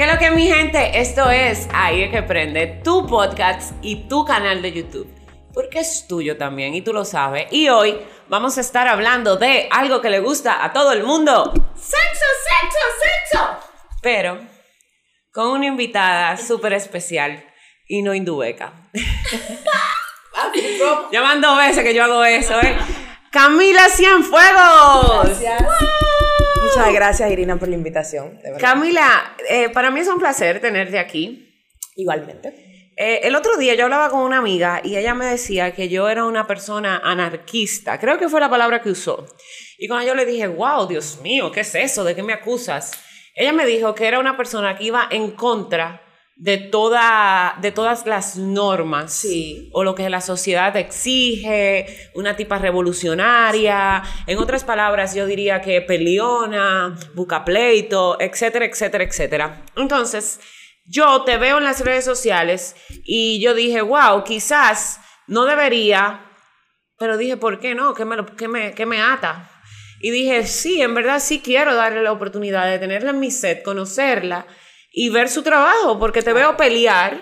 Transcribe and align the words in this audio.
¿Qué 0.00 0.06
es 0.06 0.12
lo 0.14 0.18
que 0.18 0.30
mi 0.30 0.46
gente? 0.46 0.98
Esto 0.98 1.28
es 1.28 1.68
es 1.68 2.10
que 2.10 2.22
prende 2.22 2.80
tu 2.82 3.06
podcast 3.06 3.72
y 3.82 4.08
tu 4.08 4.24
canal 4.24 4.62
de 4.62 4.72
YouTube. 4.72 5.06
Porque 5.52 5.80
es 5.80 6.06
tuyo 6.08 6.38
también 6.38 6.74
y 6.74 6.80
tú 6.80 6.94
lo 6.94 7.04
sabes. 7.04 7.48
Y 7.50 7.68
hoy 7.68 7.98
vamos 8.26 8.56
a 8.56 8.62
estar 8.62 8.88
hablando 8.88 9.36
de 9.36 9.68
algo 9.70 10.00
que 10.00 10.08
le 10.08 10.20
gusta 10.20 10.64
a 10.64 10.72
todo 10.72 10.92
el 10.92 11.04
mundo. 11.04 11.52
¡Sexo, 11.74 12.24
sexo, 12.48 12.78
sexo! 13.02 13.58
Pero 14.00 14.40
con 15.34 15.48
una 15.48 15.66
invitada 15.66 16.34
súper 16.38 16.72
especial 16.72 17.44
y 17.86 18.00
no 18.00 18.14
hindueca. 18.14 18.72
ya 21.12 21.20
van 21.20 21.42
dos 21.42 21.58
veces 21.58 21.84
que 21.84 21.92
yo 21.92 22.04
hago 22.04 22.24
eso, 22.24 22.58
¿eh? 22.62 22.74
Camila 23.30 23.86
Cienfuegos. 23.90 25.40
Gracias. 25.40 25.99
Muchas 26.80 26.94
gracias, 26.94 27.30
Irina, 27.30 27.56
por 27.56 27.68
la 27.68 27.74
invitación. 27.76 28.38
de. 28.42 28.58
Camila, 28.58 29.36
eh, 29.48 29.68
para 29.70 29.90
mí 29.90 30.00
es 30.00 30.08
un 30.08 30.18
placer 30.18 30.60
tenerte 30.60 30.98
aquí. 30.98 31.46
Igualmente. 31.96 32.70
Eh, 32.96 33.20
el 33.26 33.34
otro 33.34 33.56
día 33.56 33.74
yo 33.74 33.84
hablaba 33.84 34.10
con 34.10 34.20
una 34.20 34.38
amiga 34.38 34.80
y 34.84 34.96
ella 34.96 35.14
me 35.14 35.24
decía 35.24 35.72
que 35.72 35.88
yo 35.88 36.08
era 36.08 36.24
una 36.24 36.46
persona 36.46 37.00
anarquista. 37.02 37.98
Creo 37.98 38.18
que 38.18 38.28
fue 38.28 38.40
la 38.40 38.50
palabra 38.50 38.82
que 38.82 38.90
usó. 38.90 39.26
Y 39.78 39.88
cuando 39.88 40.06
yo 40.06 40.14
le 40.14 40.26
dije, 40.26 40.46
wow, 40.46 40.86
Dios 40.86 41.20
mío, 41.22 41.50
¿qué 41.50 41.60
es 41.60 41.74
eso? 41.74 42.04
¿De 42.04 42.14
qué 42.14 42.22
me 42.22 42.34
acusas? 42.34 42.92
Ella 43.34 43.52
me 43.52 43.64
dijo 43.64 43.94
que 43.94 44.06
era 44.06 44.18
una 44.18 44.36
persona 44.36 44.76
que 44.76 44.84
iba 44.84 45.08
en 45.10 45.30
contra 45.30 46.02
de, 46.40 46.56
toda, 46.56 47.54
de 47.60 47.70
todas 47.70 48.06
las 48.06 48.36
normas 48.36 49.12
Sí. 49.12 49.68
o 49.74 49.84
lo 49.84 49.94
que 49.94 50.08
la 50.08 50.22
sociedad 50.22 50.74
exige, 50.74 52.10
una 52.14 52.34
tipa 52.34 52.56
revolucionaria, 52.56 54.02
en 54.26 54.38
otras 54.38 54.64
palabras 54.64 55.14
yo 55.14 55.26
diría 55.26 55.60
que 55.60 55.82
peleona, 55.82 56.96
busca 57.14 57.44
pleito, 57.44 58.16
etcétera, 58.18 58.64
etcétera, 58.64 59.04
etcétera. 59.04 59.62
Entonces, 59.76 60.40
yo 60.86 61.24
te 61.24 61.36
veo 61.36 61.58
en 61.58 61.64
las 61.64 61.84
redes 61.84 62.06
sociales 62.06 62.74
y 63.04 63.38
yo 63.42 63.52
dije, 63.52 63.82
wow, 63.82 64.24
quizás 64.24 64.98
no 65.26 65.44
debería, 65.44 66.24
pero 66.98 67.18
dije, 67.18 67.36
¿por 67.36 67.60
qué 67.60 67.74
no? 67.74 67.92
¿Qué 67.92 68.06
me, 68.06 68.16
qué 68.38 68.48
me, 68.48 68.72
qué 68.72 68.86
me 68.86 69.02
ata? 69.02 69.50
Y 70.00 70.10
dije, 70.10 70.46
sí, 70.46 70.80
en 70.80 70.94
verdad 70.94 71.20
sí 71.20 71.40
quiero 71.40 71.74
darle 71.74 72.02
la 72.02 72.12
oportunidad 72.12 72.66
de 72.70 72.78
tenerla 72.78 73.10
en 73.10 73.20
mi 73.20 73.30
set, 73.30 73.62
conocerla 73.62 74.46
y 74.92 75.08
ver 75.10 75.28
su 75.28 75.42
trabajo, 75.42 75.98
porque 75.98 76.22
te 76.22 76.32
veo 76.32 76.56
pelear, 76.56 77.20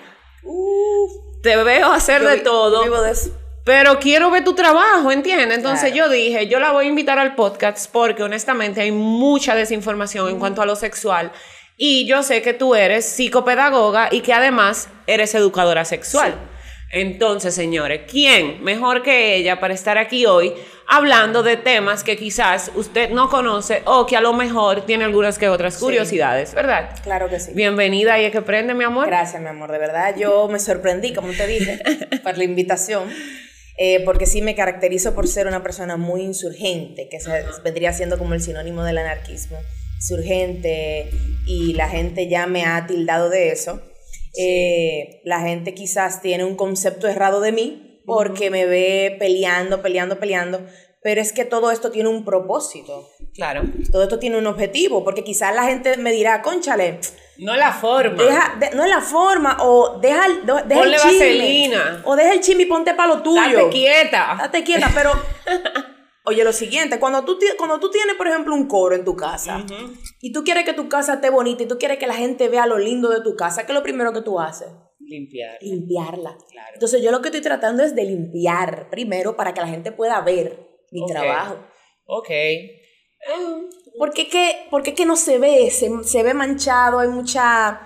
te 1.42 1.56
veo 1.56 1.92
hacer 1.92 2.22
Yo 2.22 2.28
de 2.28 2.36
vi- 2.36 2.42
todo. 2.42 2.82
Vivo 2.82 3.00
de 3.02 3.12
eso. 3.12 3.30
Pero 3.64 3.98
quiero 3.98 4.30
ver 4.30 4.44
tu 4.44 4.54
trabajo, 4.54 5.12
¿entiendes? 5.12 5.58
Entonces 5.58 5.92
Claro. 5.92 6.08
yo 6.08 6.08
dije, 6.08 6.46
yo 6.48 6.58
la 6.58 6.72
voy 6.72 6.86
a 6.86 6.88
invitar 6.88 7.18
al 7.18 7.34
podcast 7.34 7.90
porque 7.92 8.22
honestamente 8.22 8.80
hay 8.80 8.92
mucha 8.92 9.54
desinformación 9.54 10.28
en 10.30 10.38
cuanto 10.38 10.62
a 10.62 10.66
lo 10.66 10.74
sexual. 10.74 11.30
Y 11.76 12.06
yo 12.06 12.22
sé 12.22 12.40
que 12.42 12.54
tú 12.54 12.74
eres 12.74 13.04
psicopedagoga 13.04 14.08
y 14.10 14.22
que 14.22 14.32
además 14.32 14.88
eres 15.06 15.34
educadora 15.34 15.84
sexual. 15.84 16.34
Entonces, 16.90 17.54
señores, 17.54 18.02
¿quién 18.10 18.64
mejor 18.64 19.02
que 19.02 19.36
ella 19.36 19.60
para 19.60 19.74
estar 19.74 19.98
aquí 19.98 20.24
hoy 20.24 20.54
hablando 20.86 21.42
de 21.42 21.58
temas 21.58 22.02
que 22.02 22.16
quizás 22.16 22.72
usted 22.74 23.10
no 23.10 23.28
conoce 23.28 23.82
o 23.84 24.06
que 24.06 24.16
a 24.16 24.22
lo 24.22 24.32
mejor 24.32 24.86
tiene 24.86 25.04
algunas 25.04 25.38
que 25.38 25.48
otras 25.50 25.76
curiosidades, 25.76 26.54
¿verdad? 26.54 26.90
Claro 27.02 27.28
que 27.28 27.38
sí. 27.40 27.52
Bienvenida 27.54 28.18
y 28.18 28.24
es 28.24 28.32
que 28.32 28.40
prende, 28.40 28.72
mi 28.72 28.84
amor. 28.84 29.06
Gracias, 29.06 29.40
mi 29.42 29.48
amor. 29.48 29.70
De 29.70 29.78
verdad, 29.78 30.14
yo 30.16 30.48
me 30.48 30.58
sorprendí, 30.58 31.12
como 31.12 31.30
te 31.32 31.46
dije, 31.46 31.78
por 32.24 32.38
la 32.38 32.44
invitación. 32.44 33.10
eh, 33.76 34.02
porque 34.06 34.24
sí 34.24 34.40
me 34.40 34.54
caracterizo 34.54 35.14
por 35.14 35.28
ser 35.28 35.46
una 35.46 35.62
persona 35.62 35.98
muy 35.98 36.22
insurgente, 36.22 37.08
que 37.10 37.20
se, 37.20 37.30
vendría 37.62 37.92
siendo 37.92 38.18
como 38.18 38.32
el 38.32 38.40
sinónimo 38.40 38.82
del 38.82 38.96
anarquismo. 38.96 39.58
Insurgente, 39.96 41.10
y 41.44 41.74
la 41.74 41.88
gente 41.88 42.28
ya 42.28 42.46
me 42.46 42.64
ha 42.64 42.86
tildado 42.86 43.28
de 43.28 43.50
eso. 43.50 43.82
Eh, 44.36 45.20
la 45.24 45.40
gente 45.40 45.74
quizás 45.74 46.20
tiene 46.22 46.44
un 46.44 46.56
concepto 46.56 47.06
errado 47.08 47.40
de 47.40 47.52
mí 47.52 48.00
porque 48.06 48.50
me 48.50 48.66
ve 48.66 49.16
peleando, 49.18 49.82
peleando, 49.82 50.18
peleando, 50.18 50.60
pero 51.02 51.20
es 51.20 51.32
que 51.32 51.44
todo 51.44 51.70
esto 51.70 51.90
tiene 51.90 52.08
un 52.08 52.24
propósito. 52.24 53.08
Claro. 53.34 53.62
Todo 53.92 54.02
esto 54.02 54.18
tiene 54.18 54.36
un 54.38 54.46
objetivo, 54.46 55.04
porque 55.04 55.22
quizás 55.22 55.54
la 55.54 55.64
gente 55.64 55.96
me 55.96 56.10
dirá, 56.12 56.42
conchale, 56.42 56.98
No 57.38 57.54
la 57.56 57.72
forma. 57.72 58.20
deja, 58.22 58.56
de- 58.58 58.70
no 58.74 58.82
es 58.82 58.90
la 58.90 59.00
forma, 59.00 59.58
o 59.60 59.98
deja, 60.00 60.22
deja 60.44 60.80
Ponle 60.80 60.96
el 60.96 61.00
chisme, 61.02 61.18
vaselina. 61.18 62.02
o 62.04 62.16
deja 62.16 62.32
el 62.32 62.40
chisme 62.40 62.62
y 62.64 62.66
ponte 62.66 62.94
para 62.94 63.14
lo 63.14 63.22
tuyo. 63.22 63.40
Date 63.42 63.68
quieta. 63.70 64.36
Date 64.40 64.64
quieta, 64.64 64.90
pero 64.94 65.12
oye 66.28 66.44
lo 66.44 66.52
siguiente, 66.52 67.00
cuando 67.00 67.24
tú, 67.24 67.38
cuando 67.56 67.80
tú 67.80 67.90
tienes, 67.90 68.14
por 68.16 68.28
ejemplo, 68.28 68.54
un 68.54 68.68
coro 68.68 68.94
en 68.94 69.04
tu 69.04 69.16
casa 69.16 69.64
y 70.20 70.32
tú 70.32 70.44
quieres 70.44 70.64
que 70.64 70.74
tu 70.74 70.88
casa 70.88 71.14
esté 71.14 71.30
bonita 71.30 71.62
y 71.62 71.68
tú 71.68 71.78
quieres 71.78 71.98
que 71.98 72.06
la 72.06 72.14
gente 72.14 72.48
vea 72.48 72.66
lo 72.66 72.78
lindo 72.78 73.08
de 73.08 73.22
tu 73.22 73.34
casa, 73.34 73.64
¿qué 73.64 73.72
es 73.72 73.76
lo 73.76 73.82
primero 73.82 74.12
que 74.12 74.20
tú 74.20 74.38
haces? 74.38 74.68
Limpiar. 75.00 75.56
Limpiarla. 75.62 76.36
Claro. 76.50 76.70
Entonces 76.74 77.02
yo 77.02 77.10
lo 77.10 77.22
que 77.22 77.28
estoy 77.28 77.40
tratando 77.40 77.82
es 77.82 77.94
de 77.94 78.04
limpiar 78.04 78.90
primero 78.90 79.36
para 79.36 79.54
que 79.54 79.60
la 79.62 79.68
gente 79.68 79.90
pueda 79.90 80.20
ver 80.20 80.68
mi 80.90 81.06
trabajo. 81.06 81.64
Ok. 82.04 82.28
Porque 83.98 84.22
es 84.22 84.28
que, 84.28 84.66
porque 84.70 84.94
que 84.94 85.06
no 85.06 85.16
se 85.16 85.38
ve, 85.38 85.70
se, 85.70 85.90
se 86.04 86.22
ve 86.22 86.34
manchado, 86.34 86.98
hay 86.98 87.08
mucha, 87.08 87.80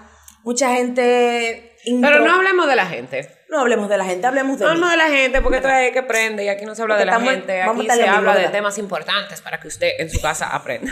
mucha 0.45 0.75
gente... 0.75 1.77
Pero 1.85 2.21
no 2.25 2.35
hablemos 2.35 2.67
de 2.67 2.77
la 2.77 2.87
gente. 2.87 3.29
No 3.53 3.61
hablemos 3.61 3.87
de 3.91 3.99
la 3.99 4.05
gente, 4.07 4.27
hablemos 4.27 4.59
de 4.59 4.65
No 4.65 4.75
mí. 4.75 4.91
de 4.91 4.97
la 4.97 5.09
gente 5.11 5.43
porque 5.43 5.59
esto 5.59 5.69
es 5.69 5.93
que 5.93 6.03
prende 6.03 6.43
y 6.45 6.49
aquí 6.49 6.65
no 6.65 6.75
se 6.75 6.81
habla 6.81 6.95
Porque 6.95 7.01
de 7.05 7.07
la 7.07 7.13
estamos- 7.13 7.31
gente. 7.35 7.63
Aquí 7.63 7.87
se 8.03 8.09
habla 8.09 8.35
de 8.35 8.49
temas 8.49 8.79
importantes 8.79 9.43
para 9.43 9.61
que 9.61 9.69
usted 9.69 9.91
en 9.99 10.09
su 10.09 10.23
casa 10.23 10.47
aprenda. 10.57 10.91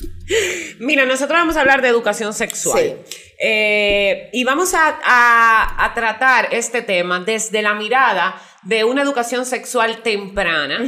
Mira, 0.78 1.04
nosotros 1.04 1.38
vamos 1.38 1.56
a 1.56 1.60
hablar 1.60 1.82
de 1.82 1.88
educación 1.88 2.32
sexual. 2.32 2.96
Sí. 3.06 3.18
Eh, 3.38 4.30
y 4.32 4.44
vamos 4.44 4.72
a, 4.74 4.98
a- 5.04 5.84
a 5.84 5.92
tratar 5.94 6.48
este 6.52 6.80
tema 6.82 7.20
desde 7.20 7.60
la 7.60 7.74
mirada 7.74 8.40
de 8.62 8.84
una 8.84 9.02
educación 9.02 9.44
sexual 9.44 10.02
temprana. 10.02 10.78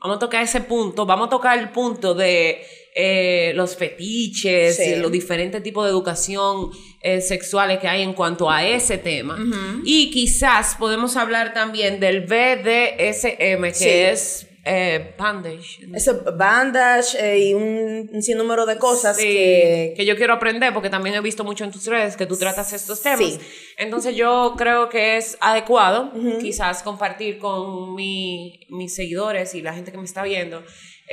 Vamos 0.00 0.16
a 0.16 0.20
tocar 0.20 0.42
ese 0.42 0.60
punto, 0.60 1.06
vamos 1.06 1.28
a 1.28 1.30
tocar 1.30 1.58
el 1.58 1.70
punto 1.70 2.12
de 2.12 2.62
eh, 2.94 3.52
los 3.54 3.76
fetiches, 3.76 4.76
Sí. 4.76 4.96
los 4.96 5.10
diferentes 5.10 5.62
tipos 5.62 5.84
de 5.84 5.90
educación 5.90 6.70
eh, 7.00 7.20
sexuales 7.20 7.78
que 7.78 7.88
hay 7.88 8.02
en 8.02 8.12
cuanto 8.12 8.50
a 8.50 8.66
ese 8.66 8.98
tema. 8.98 9.38
Y 9.84 10.10
quizás 10.10 10.76
podemos 10.78 11.16
hablar 11.16 11.52
también 11.54 11.98
del 12.00 12.20
BDSM, 12.22 13.62
que 13.68 13.74
Sí. 13.74 13.88
es 13.88 14.46
eh, 14.64 15.14
bandage. 15.18 15.80
Eso, 15.92 16.22
bandage 16.38 17.18
eh, 17.18 17.48
y 17.48 17.54
un, 17.54 18.08
un 18.12 18.22
sinnúmero 18.22 18.64
de 18.64 18.78
cosas 18.78 19.16
Sí, 19.16 19.24
que... 19.24 19.94
que 19.96 20.04
yo 20.04 20.14
quiero 20.14 20.34
aprender 20.34 20.72
porque 20.72 20.88
también 20.88 21.16
he 21.16 21.20
visto 21.20 21.42
mucho 21.42 21.64
en 21.64 21.72
tus 21.72 21.84
redes 21.86 22.16
que 22.16 22.26
tú 22.26 22.36
tratas 22.36 22.72
estos 22.72 23.02
temas. 23.02 23.18
Sí. 23.18 23.38
Entonces 23.76 24.14
yo 24.14 24.54
creo 24.56 24.88
que 24.88 25.16
es 25.16 25.36
adecuado 25.40 26.12
quizás 26.40 26.84
compartir 26.84 27.38
con 27.38 27.96
mi- 27.96 28.60
mis 28.68 28.94
seguidores 28.94 29.52
y 29.56 29.62
la 29.62 29.74
gente 29.74 29.90
que 29.90 29.98
me 29.98 30.04
está 30.04 30.22
viendo 30.22 30.62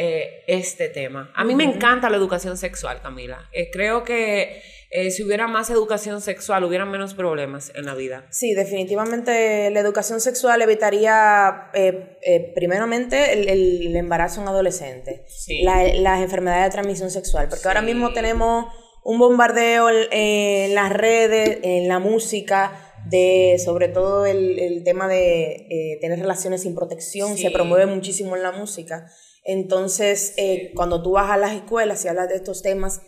eh, 0.02 0.44
este 0.48 0.88
tema. 0.88 1.30
A 1.36 1.44
mí 1.44 1.56
me 1.56 1.66
encanta 1.66 2.10
la 2.10 2.16
educación 2.16 2.56
sexual, 2.58 3.02
Camila. 3.02 3.50
Eh, 3.52 3.70
creo 3.70 4.04
que 4.06 4.62
eh, 4.92 5.12
si 5.12 5.24
hubiera 5.24 5.46
más 5.48 5.70
educación 5.70 6.22
sexual, 6.22 6.64
hubiera 6.64 6.86
menos 6.86 7.14
problemas 7.14 7.72
en 7.76 7.86
la 7.86 7.96
vida. 7.96 8.26
Sí, 8.32 8.54
definitivamente 8.54 9.70
la 9.72 9.80
educación 9.82 10.22
sexual 10.22 10.62
evitaría 10.62 11.70
eh, 11.74 12.18
eh, 12.22 12.52
primeramente 12.56 13.34
el, 13.34 13.50
el 13.50 13.96
embarazo 13.96 14.42
en 14.42 14.48
adolescente, 14.48 15.26
Sí. 15.28 15.62
la- 15.64 15.94
las 15.94 16.22
enfermedades 16.22 16.66
de 16.66 16.72
transmisión 16.72 17.12
sexual, 17.12 17.48
porque 17.50 17.68
ahora 17.68 17.81
mismo 17.81 18.14
tenemos 18.14 18.66
un 19.04 19.20
bombardeo 19.20 19.90
en, 19.90 20.08
en 20.12 20.76
las 20.76 20.92
redes, 20.94 21.60
en 21.64 21.88
la 21.88 22.00
música, 22.00 22.86
de 23.06 23.58
sobre 23.64 23.88
todo 23.88 24.26
el, 24.26 24.60
el 24.60 24.84
tema 24.84 25.08
de 25.08 25.98
tener 26.02 26.20
relaciones 26.20 26.62
sin 26.64 26.76
protección, 26.76 27.36
Sí. 27.38 27.44
se 27.44 27.52
promueve 27.52 27.86
muchísimo 27.86 28.36
en 28.36 28.44
la 28.44 28.52
música. 28.52 29.06
Entonces, 29.44 30.33
eh, 30.38 30.71
cuando 30.75 31.01
tú 31.01 31.12
vas 31.12 31.30
a 31.31 31.38
las 31.38 31.53
escuelas 31.53 32.03
y 32.06 32.07
hablas 32.07 32.30
de 32.30 32.36
estos 32.36 32.62
temas 32.62 33.01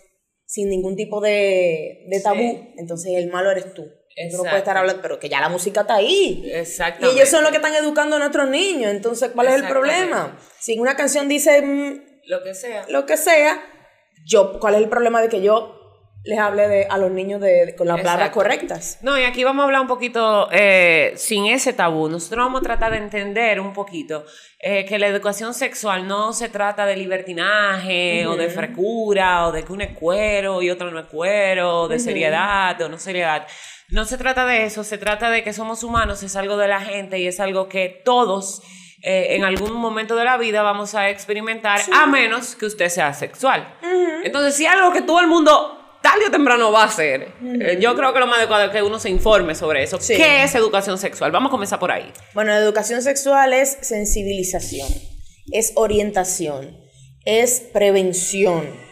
sin 0.45 0.69
ningún 0.69 0.95
tipo 0.95 1.21
de, 1.21 2.05
de 2.09 2.19
tabú, 2.21 2.73
entonces 2.77 3.13
el 3.15 3.29
malo 3.29 3.51
eres 3.51 3.73
tú. 3.73 3.83
Tú 3.83 3.87
no 3.87 4.23
Exacto. 4.25 4.43
puedes 4.43 4.57
estar 4.57 4.77
hablando, 4.77 5.01
pero 5.01 5.19
que 5.19 5.29
ya 5.29 5.39
la 5.39 5.47
música 5.47 5.81
está 5.81 5.95
ahí. 5.95 6.41
Y 6.45 6.51
Exactamente. 6.51 7.15
ellos 7.15 7.29
son 7.29 7.43
los 7.43 7.51
que 7.51 7.57
están 7.57 7.73
educando 7.75 8.17
a 8.17 8.19
nuestros 8.19 8.49
niños. 8.49 8.91
Entonces, 8.91 9.31
¿cuál 9.33 9.47
es 9.47 9.55
el 9.55 9.67
problema? 9.67 10.37
Si 10.59 10.77
una 10.79 10.95
canción 10.97 11.29
dice 11.29 11.61
mm, 11.61 12.01
Lo 12.25 12.43
que 12.43 12.53
sea. 12.53 12.85
lo 12.89 13.05
que 13.05 13.15
sea, 13.15 13.63
yo, 14.25 14.59
¿cuál 14.59 14.75
es 14.75 14.81
el 14.81 14.89
problema 14.89 15.21
de 15.21 15.29
que 15.29 15.41
yo 15.41 15.80
les 16.23 16.37
hable 16.37 16.67
de, 16.67 16.85
a 16.89 16.97
los 16.99 17.09
niños 17.11 17.41
de, 17.41 17.65
de- 17.65 17.75
con 17.75 17.87
las 17.87 17.97
palabras 17.97 18.27
Exacto. 18.27 18.39
correctas? 18.39 18.99
No, 19.01 19.17
y 19.17 19.23
aquí 19.23 19.43
vamos 19.43 19.63
a 19.63 19.65
hablar 19.65 19.81
un 19.81 19.87
poquito 19.87 20.47
eh, 20.51 21.13
sin 21.15 21.47
ese 21.47 21.73
tabú. 21.73 22.09
Nosotros 22.09 22.45
vamos 22.45 22.61
a 22.61 22.63
tratar 22.63 22.91
de 22.91 22.97
entender 22.97 23.59
un 23.59 23.73
poquito 23.73 24.23
eh, 24.59 24.85
que 24.85 24.99
la 24.99 25.07
educación 25.07 25.53
sexual 25.53 26.07
no 26.07 26.31
se 26.33 26.49
trata 26.49 26.85
de 26.85 26.95
libertinaje 26.97 28.27
o 28.27 28.35
de 28.35 28.49
frecura 28.49 29.47
o 29.47 29.51
de 29.51 29.63
que 29.63 29.73
uno 29.73 29.83
es 29.83 29.97
cuero 29.97 30.61
y 30.61 30.69
otro 30.69 30.91
no 30.91 30.99
es 30.99 31.05
cuero, 31.07 31.87
de 31.87 31.97
seriedad 31.99 32.79
o 32.81 32.89
no 32.89 32.97
seriedad. 32.99 33.47
No 33.89 34.05
se 34.05 34.17
trata 34.17 34.45
de 34.45 34.65
eso, 34.65 34.83
se 34.83 34.97
trata 34.97 35.29
de 35.29 35.43
que 35.43 35.53
somos 35.53 35.83
humanos, 35.83 36.23
es 36.23 36.35
algo 36.35 36.55
de 36.57 36.67
la 36.67 36.79
gente 36.81 37.19
y 37.19 37.27
es 37.27 37.39
algo 37.39 37.67
que 37.67 38.01
todos 38.05 38.61
eh, 39.03 39.35
en 39.35 39.43
algún 39.43 39.73
momento 39.73 40.15
de 40.15 40.23
la 40.23 40.37
vida 40.37 40.61
vamos 40.61 40.93
a 40.95 41.09
experimentar, 41.09 41.79
a 41.91 42.05
menos 42.05 42.55
que 42.55 42.67
usted 42.67 42.87
sea 42.89 43.13
sexual. 43.13 43.67
Entonces, 44.23 44.55
si 44.55 44.65
algo 44.67 44.93
que 44.93 45.01
todo 45.01 45.19
el 45.19 45.27
mundo 45.27 45.80
tarde 46.01 46.25
o 46.27 46.31
temprano 46.31 46.71
va 46.71 46.83
a 46.85 46.91
ser. 46.91 47.29
Eh, 47.43 47.77
Yo 47.79 47.95
creo 47.95 48.13
que 48.13 48.19
lo 48.19 48.27
más 48.27 48.39
adecuado 48.39 48.65
es 48.65 48.71
que 48.71 48.81
uno 48.81 48.99
se 48.99 49.09
informe 49.09 49.55
sobre 49.55 49.83
eso. 49.83 49.99
Sí. 49.99 50.15
¿Qué 50.15 50.43
es 50.43 50.55
educación 50.55 50.97
sexual? 50.97 51.31
Vamos 51.31 51.49
a 51.49 51.51
comenzar 51.51 51.79
por 51.79 51.91
ahí. 51.91 52.11
Bueno, 52.33 52.53
educación 52.53 53.01
sexual 53.01 53.53
es 53.53 53.77
sensibilización, 53.81 54.87
es 55.51 55.73
orientación, 55.75 56.77
es 57.25 57.59
prevención. 57.73 58.91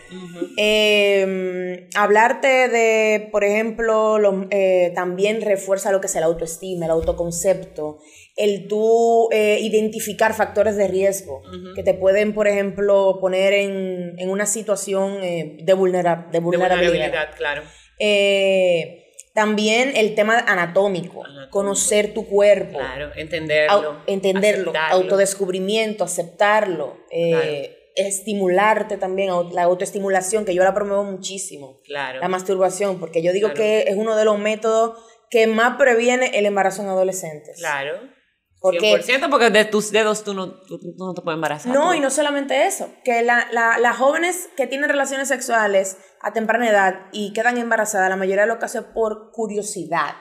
Eh, 0.57 1.87
hablarte 1.95 2.47
de, 2.69 3.29
por 3.31 3.43
ejemplo, 3.43 4.17
lo- 4.19 4.47
eh, 4.51 4.91
también 4.95 5.41
refuerza 5.41 5.91
lo 5.91 6.01
que 6.01 6.07
es 6.07 6.15
el 6.15 6.23
autoestima, 6.23 6.85
el 6.85 6.91
autoconcepto, 6.91 7.99
el 8.39 8.67
tú 8.67 9.27
eh, 9.31 9.59
identificar 9.61 10.33
factores 10.33 10.75
de 10.77 10.87
riesgo 10.87 11.41
que 11.75 11.83
te 11.83 11.93
pueden, 11.93 12.33
por 12.33 12.47
ejemplo, 12.47 13.17
poner 13.19 13.53
en, 13.53 14.15
en 14.17 14.29
una 14.29 14.45
situación 14.45 15.21
eh, 15.21 15.57
de, 15.61 15.73
vulnera- 15.75 16.25
de 16.27 16.31
De 16.31 16.39
vulnerabilidad. 16.39 16.89
vulnerabilidad, 16.91 17.35
claro. 17.37 17.61
Eh, 17.99 19.05
también 19.33 19.91
el 19.95 20.15
tema 20.15 20.39
anatómico, 20.39 21.23
conocer 21.51 22.13
tu 22.13 22.25
cuerpo, 22.27 22.79
Claro, 22.79 23.11
entenderlo. 23.15 23.73
au- 23.73 24.03
entenderlo, 24.07 24.71
aceptarlo. 24.71 24.95
autodescubrimiento, 24.95 26.03
aceptarlo, 26.03 26.97
eh, 27.11 27.75
estimularte 27.95 28.97
también, 28.97 29.29
la 29.53 29.63
autoestimulación, 29.63 30.45
que 30.45 30.55
yo 30.55 30.63
la 30.63 30.73
promuevo 30.73 31.03
muchísimo, 31.03 31.79
Claro. 31.83 32.19
la 32.21 32.27
masturbación, 32.29 32.99
porque 32.99 33.21
yo 33.21 33.31
digo 33.33 33.49
Claro. 33.49 33.61
que 33.61 33.79
es 33.87 33.95
uno 33.97 34.15
de 34.15 34.25
los 34.25 34.39
métodos 34.39 34.97
que 35.29 35.45
más 35.47 35.77
previene 35.77 36.31
el 36.39 36.45
embarazo 36.45 36.81
en 36.81 36.87
adolescentes. 36.89 37.57
Claro. 37.59 37.99
Porque- 38.61 38.79
100% 39.01 39.29
porque 39.29 39.49
de 39.51 39.63
tus 39.65 39.91
dedos 39.91 40.23
tú 40.23 40.33
no, 40.33 40.51
tú- 40.51 40.79
tú 40.79 40.93
no 40.97 41.13
te 41.13 41.21
puedes 41.21 41.35
embarazar. 41.37 41.73
No, 41.73 41.89
tú. 41.91 41.93
y 41.93 41.99
no 42.01 42.09
solamente 42.09 42.67
eso, 42.67 42.89
que 43.05 43.21
la- 43.23 43.47
la- 43.51 43.77
las 43.77 43.95
jóvenes 43.97 44.49
que 44.57 44.67
tienen 44.67 44.89
relaciones 44.89 45.27
sexuales 45.29 45.97
a 46.21 46.33
temprana 46.33 46.69
edad 46.69 46.95
y 47.13 47.31
quedan 47.33 47.57
embarazadas, 47.57 48.09
la 48.09 48.17
mayoría 48.17 48.41
de 48.41 48.47
los 48.49 48.57
casos 48.57 48.81
es 48.85 48.87
por 48.93 49.31
curiosidad. 49.31 50.15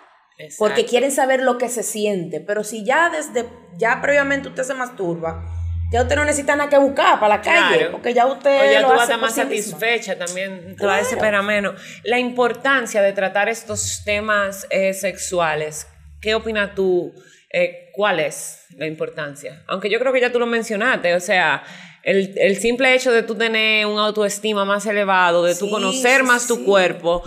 Porque 0.57 0.75
Exacto. 0.83 0.91
quieren 0.91 1.11
saber 1.11 1.43
lo 1.43 1.59
que 1.59 1.69
se 1.69 1.83
siente. 1.83 2.41
Pero 2.41 2.63
si 2.63 2.85
ya 2.85 3.11
desde, 3.11 3.49
ya 3.77 4.01
previamente 4.01 4.49
usted 4.49 4.63
se 4.63 4.75
masturba, 4.75 5.45
ya 5.91 6.03
usted 6.03 6.15
no 6.15 6.25
necesita 6.25 6.55
nada 6.55 6.71
que 6.71 6.79
buscar 6.79 7.19
para 7.19 7.39
la 7.39 7.43
calle. 7.43 7.77
Claro. 7.79 7.91
Porque 7.93 8.15
ya 8.15 8.25
usted. 8.27 8.61
O 8.69 8.73
ya 8.73 8.81
lo 8.83 8.87
tú 8.87 8.93
vas 8.93 9.01
a 9.01 9.03
estar 9.05 9.19
más 9.21 9.35
satisfecha 9.35 10.17
también, 10.17 10.77
te 10.77 10.87
va 10.87 10.95
a 10.95 10.99
desesperar 10.99 11.43
menos. 11.43 11.81
La 12.05 12.21
importancia 12.21 13.03
de 13.03 13.13
tratar 13.15 13.49
estos 13.49 14.03
temas 14.05 14.65
eh, 14.71 14.95
sexuales, 14.95 15.89
¿qué 16.21 16.37
opinas 16.37 16.73
tú? 16.77 17.13
Eh, 17.51 17.91
¿Cuál 17.93 18.21
es 18.21 18.67
la 18.77 18.87
importancia? 18.87 19.63
Aunque 19.69 19.89
yo 19.91 19.99
creo 19.99 20.13
que 20.13 20.21
ya 20.21 20.31
tú 20.31 20.39
lo 20.39 20.47
mencionaste, 20.47 21.15
o 21.15 21.21
sea, 21.21 21.63
el, 22.03 22.35
el 22.37 22.57
simple 22.59 22.95
hecho 22.95 23.11
de 23.11 23.23
tú 23.23 23.35
tener 23.35 23.87
un 23.87 23.99
autoestima 23.99 24.65
más 24.65 24.85
elevado, 24.87 25.43
de 25.45 25.55
tú 25.55 25.65
Sí, 25.67 25.71
conocer 25.71 26.21
sí, 26.21 26.27
más 26.27 26.47
tu 26.47 26.57
sí. 26.57 26.65
cuerpo, 26.65 27.23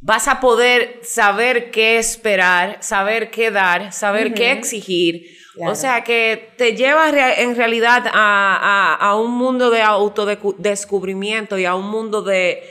vas 0.00 0.26
a 0.28 0.40
poder 0.40 0.98
saber 1.02 1.70
qué 1.70 1.98
esperar, 1.98 2.78
saber 2.80 3.30
qué 3.30 3.50
dar, 3.52 3.92
saber 3.92 4.34
qué 4.34 4.50
exigir. 4.52 5.24
Claro. 5.54 5.72
O 5.72 5.74
sea, 5.74 6.02
que 6.04 6.50
te 6.56 6.74
lleva 6.74 7.08
en 7.38 7.54
realidad 7.56 8.04
a, 8.06 8.56
a- 8.56 8.94
a 8.94 9.16
un 9.16 9.32
mundo 9.36 9.70
de 9.70 9.82
autodescubrimiento 9.82 11.58
y 11.58 11.64
a 11.64 11.74
un 11.74 11.88
mundo 11.90 12.22
de, 12.22 12.62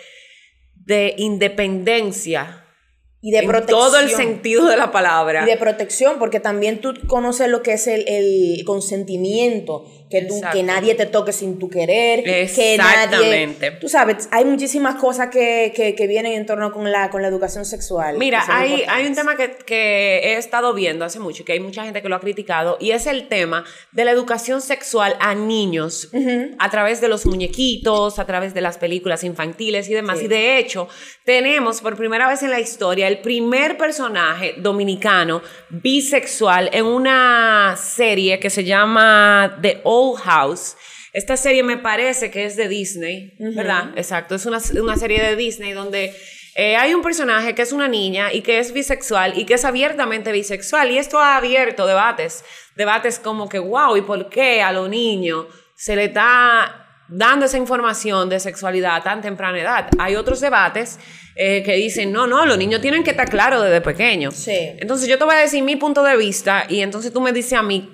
de 0.76 1.14
independencia. 1.18 2.59
Y 3.22 3.32
de 3.32 3.40
en 3.40 3.48
protección. 3.48 3.80
todo 3.80 4.00
el 4.00 4.10
sentido 4.10 4.68
de 4.68 4.78
la 4.78 4.92
palabra. 4.92 5.44
Y 5.44 5.46
de 5.46 5.58
protección, 5.58 6.20
porque 6.20 6.40
también 6.40 6.80
tú 6.80 6.94
conoces 7.08 7.50
lo 7.50 7.62
que 7.62 7.74
es 7.74 7.88
el, 7.88 8.08
el 8.08 8.64
consentimiento, 8.66 9.86
que, 10.10 10.24
tú, 10.24 10.36
Exacto. 10.38 10.58
que 10.58 10.64
nadie 10.64 10.96
te 10.96 11.06
toque 11.06 11.32
sin 11.32 11.60
tu 11.60 11.70
querer, 11.70 12.24
que 12.24 12.32
nadie... 12.50 12.74
Exactamente. 12.76 13.72
Tú 13.72 13.88
sabes, 13.88 14.28
hay 14.32 14.44
muchísimas 14.44 14.96
cosas 14.96 15.30
que, 15.30 15.72
que, 15.76 15.94
que 15.94 16.08
vienen 16.08 16.34
en 16.34 16.46
torno 16.48 16.72
con 16.72 16.92
la, 16.92 17.12
con 17.12 17.22
la 17.22 17.28
educación 17.28 17.64
sexual. 17.64 18.18
Mira, 18.18 18.44
hay, 18.48 18.84
hay 18.88 19.06
un 19.06 19.14
tema 19.14 19.36
que, 19.36 19.52
que 19.66 20.22
he 20.24 20.38
estado 20.38 20.74
viendo 20.74 21.06
hace 21.06 21.20
mucho, 21.20 21.46
que 21.46 21.54
hay 21.54 21.60
mucha 21.60 21.84
gente 21.84 22.02
que 22.02 22.10
lo 22.10 22.16
ha 22.16 22.20
criticado, 22.20 22.78
y 22.80 22.92
es 22.92 23.06
el 23.06 23.28
tema 23.28 23.66
de 23.92 24.06
la 24.06 24.12
educación 24.12 24.62
sexual 24.62 25.16
a 25.20 25.36
niños 25.36 26.10
a 26.58 26.70
través 26.72 27.02
de 27.02 27.08
los 27.08 27.28
muñequitos, 27.28 28.18
a 28.18 28.26
través 28.26 28.56
de 28.56 28.62
las 28.62 28.80
películas 28.80 29.24
infantiles 29.24 29.90
y 29.90 29.94
demás. 29.94 30.20
Sí. 30.20 30.26
Y 30.26 30.28
de 30.28 30.58
hecho, 30.58 30.88
tenemos 31.24 31.82
por 31.82 31.96
primera 31.96 32.28
vez 32.28 32.42
en 32.42 32.50
la 32.50 32.60
historia 32.60 33.08
el 33.08 33.20
primer 33.20 33.78
personaje 33.78 34.56
dominicano 34.58 35.44
bisexual 35.70 36.72
en 36.74 36.86
una 36.86 37.76
serie 37.78 38.40
que 38.40 38.50
se 38.50 38.64
llama 38.64 39.60
The 39.62 39.82
Old 39.84 39.99
House. 40.16 40.76
Esta 41.14 41.38
serie 41.38 41.64
me 41.64 41.78
parece 41.78 42.30
que 42.30 42.46
es 42.46 42.56
de 42.56 42.68
Disney, 42.68 43.34
¿verdad? 43.40 43.92
Exacto, 43.96 44.36
es 44.36 44.46
una, 44.46 44.60
una 44.80 44.96
serie 44.96 45.22
de 45.22 45.36
Disney 45.36 45.74
donde 45.74 46.14
eh, 46.56 46.76
hay 46.76 46.94
un 46.94 47.02
personaje 47.02 47.56
que 47.56 47.62
es 47.62 47.72
una 47.72 47.88
niña 47.88 48.34
y 48.34 48.42
que 48.42 48.60
es 48.60 48.74
bisexual 48.74 49.38
y 49.38 49.46
que 49.46 49.54
es 49.54 49.66
abiertamente 49.66 50.32
bisexual 50.32 50.92
y 50.92 50.98
esto 50.98 51.18
ha 51.18 51.38
abierto 51.38 51.88
debates, 51.88 52.44
debates 52.76 53.18
como 53.18 53.48
que, 53.48 53.60
wow, 53.60 53.96
¿y 53.96 54.02
por 54.02 54.30
qué 54.30 54.62
a 54.62 54.72
los 54.72 54.90
niños 54.90 55.46
se 55.76 55.96
le 55.96 56.06
está 56.06 56.86
dando 57.08 57.46
esa 57.46 57.58
información 57.58 58.30
de 58.30 58.40
sexualidad 58.40 58.98
a 58.98 59.02
tan 59.02 59.22
temprana 59.22 59.60
edad? 59.60 59.88
Hay 59.98 60.16
otros 60.16 60.42
debates 60.42 61.00
eh, 61.36 61.64
que 61.64 61.76
dicen, 61.76 62.12
no, 62.12 62.28
no, 62.28 62.46
los 62.46 62.58
niños 62.58 62.82
tienen 62.82 63.04
que 63.04 63.12
estar 63.12 63.30
claros 63.30 63.64
desde 63.64 63.80
pequeños. 63.80 64.36
Sí. 64.36 64.58
Entonces 64.80 65.08
yo 65.08 65.18
te 65.18 65.24
voy 65.24 65.36
a 65.36 65.40
decir 65.40 65.64
mi 65.64 65.78
punto 65.78 66.04
de 66.04 66.18
vista 66.18 66.66
y 66.68 66.82
entonces 66.82 67.14
tú 67.14 67.22
me 67.22 67.32
dices 67.32 67.54
a 67.54 67.64
mí, 67.64 67.90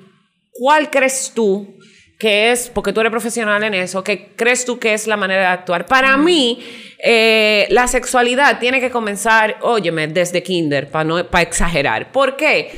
¿cuál 0.51 0.89
crees 0.89 1.31
tú 1.35 1.77
que 2.17 2.51
es, 2.51 2.69
porque 2.69 2.93
tú 2.93 3.01
eres 3.01 3.11
profesional 3.11 3.63
en 3.63 3.73
eso, 3.73 4.03
que 4.03 4.29
crees 4.35 4.65
tú 4.65 4.79
que 4.79 4.93
es 4.93 5.07
la 5.07 5.17
manera 5.17 5.41
de 5.41 5.47
actuar? 5.47 5.85
Para 5.85 6.15
mí, 6.17 6.59
eh, 6.99 7.67
la 7.69 7.87
sexualidad 7.87 8.59
tiene 8.59 8.79
que 8.79 8.89
comenzar, 8.89 9.57
óyeme, 9.61 10.07
desde 10.07 10.41
kinder, 10.41 10.89
para 10.89 11.03
no, 11.03 11.27
para 11.27 11.41
exagerar. 11.41 12.11
¿Por 12.11 12.35
qué? 12.37 12.71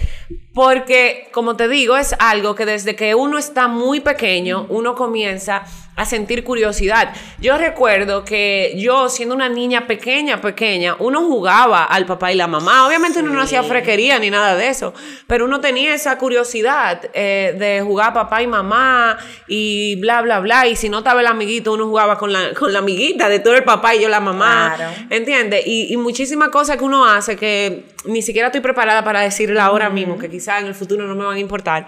Porque, 0.53 1.29
como 1.31 1.56
te 1.56 1.68
digo, 1.68 1.97
es 1.97 2.15
algo 2.19 2.56
que 2.56 2.65
desde 2.65 2.95
que 2.95 3.15
uno 3.15 3.38
está 3.38 3.68
muy 3.68 4.00
pequeño, 4.00 4.65
uno 4.69 4.95
comienza 4.95 5.63
a 5.97 6.06
sentir 6.06 6.44
curiosidad. 6.44 7.13
Yo 7.39 7.57
recuerdo 7.57 8.24
que 8.24 8.74
yo, 8.77 9.09
siendo 9.09 9.33
una 9.33 9.50
niña 9.50 9.88
pequeña, 9.88 10.39
pequeña, 10.39 10.95
uno 11.00 11.21
jugaba 11.21 11.83
al 11.85 12.06
papá 12.06 12.31
y 12.31 12.35
la 12.35 12.47
mamá. 12.47 12.88
Obviamente 12.88 13.19
uno 13.19 13.33
no 13.33 13.41
hacía 13.41 13.63
frequería 13.63 14.19
ni 14.19 14.29
nada 14.29 14.56
de 14.56 14.68
eso, 14.68 14.94
pero 15.25 15.45
uno 15.45 15.59
tenía 15.59 15.95
esa 15.95 16.18
curiosidad 16.19 17.09
eh, 17.13 17.56
de 17.57 17.81
jugar 17.81 18.13
papá 18.13 18.44
y 18.44 18.47
mamá 18.47 19.18
y 19.47 19.96
bla, 19.96 20.22
bla, 20.22 20.39
bla. 20.39 20.67
Y 20.67 20.75
si 20.75 20.88
no 20.88 21.00
estaba 21.00 21.22
el 21.22 21.27
amiguito, 21.27 21.74
uno 21.74 21.86
jugaba 21.88 22.17
con 22.17 22.31
la, 22.31 22.53
con 22.53 22.72
la 22.72 22.79
amiguita 22.79 23.27
de 23.27 23.39
todo 23.39 23.55
el 23.55 23.63
papá 23.63 23.96
y 23.96 24.01
yo 24.01 24.10
la 24.10 24.19
mamá. 24.19 24.74
Claro. 24.75 24.93
¿Entiendes? 25.10 25.65
Y, 25.65 25.91
y 25.91 25.98
muchísimas 25.98 26.50
cosas 26.50 26.77
que 26.77 26.84
uno 26.84 27.05
hace 27.05 27.36
que 27.36 27.86
ni 28.07 28.21
siquiera 28.21 28.47
estoy 28.47 28.61
preparada 28.61 29.03
para 29.03 29.21
decirla 29.21 29.65
ahora 29.65 29.89
mismo, 29.89 30.17
que 30.17 30.29
quizá 30.29 30.59
en 30.59 30.67
el 30.67 30.75
futuro 30.75 31.05
no 31.07 31.15
me 31.15 31.25
van 31.25 31.37
a 31.37 31.39
importar, 31.39 31.87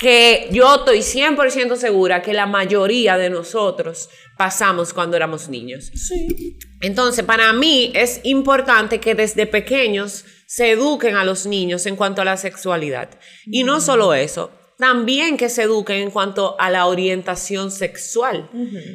que 0.00 0.48
yo 0.52 0.76
estoy 0.76 0.98
100% 0.98 1.76
segura 1.76 2.22
que 2.22 2.32
la 2.32 2.46
mayoría 2.46 3.16
de 3.18 3.30
nosotros 3.30 4.08
pasamos 4.36 4.92
cuando 4.92 5.16
éramos 5.16 5.48
niños. 5.48 5.90
Sí. 5.94 6.56
Entonces, 6.80 7.24
para 7.24 7.52
mí 7.52 7.90
es 7.94 8.20
importante 8.24 9.00
que 9.00 9.14
desde 9.14 9.46
pequeños 9.46 10.24
se 10.46 10.70
eduquen 10.70 11.16
a 11.16 11.24
los 11.24 11.46
niños 11.46 11.84
en 11.86 11.96
cuanto 11.96 12.22
a 12.22 12.24
la 12.24 12.36
sexualidad. 12.36 13.10
Y 13.46 13.64
no 13.64 13.80
solo 13.80 14.14
eso, 14.14 14.52
también 14.78 15.36
que 15.36 15.48
se 15.48 15.64
eduquen 15.64 16.02
en 16.02 16.10
cuanto 16.10 16.54
a 16.60 16.70
la 16.70 16.86
orientación 16.86 17.72
sexual, 17.72 18.48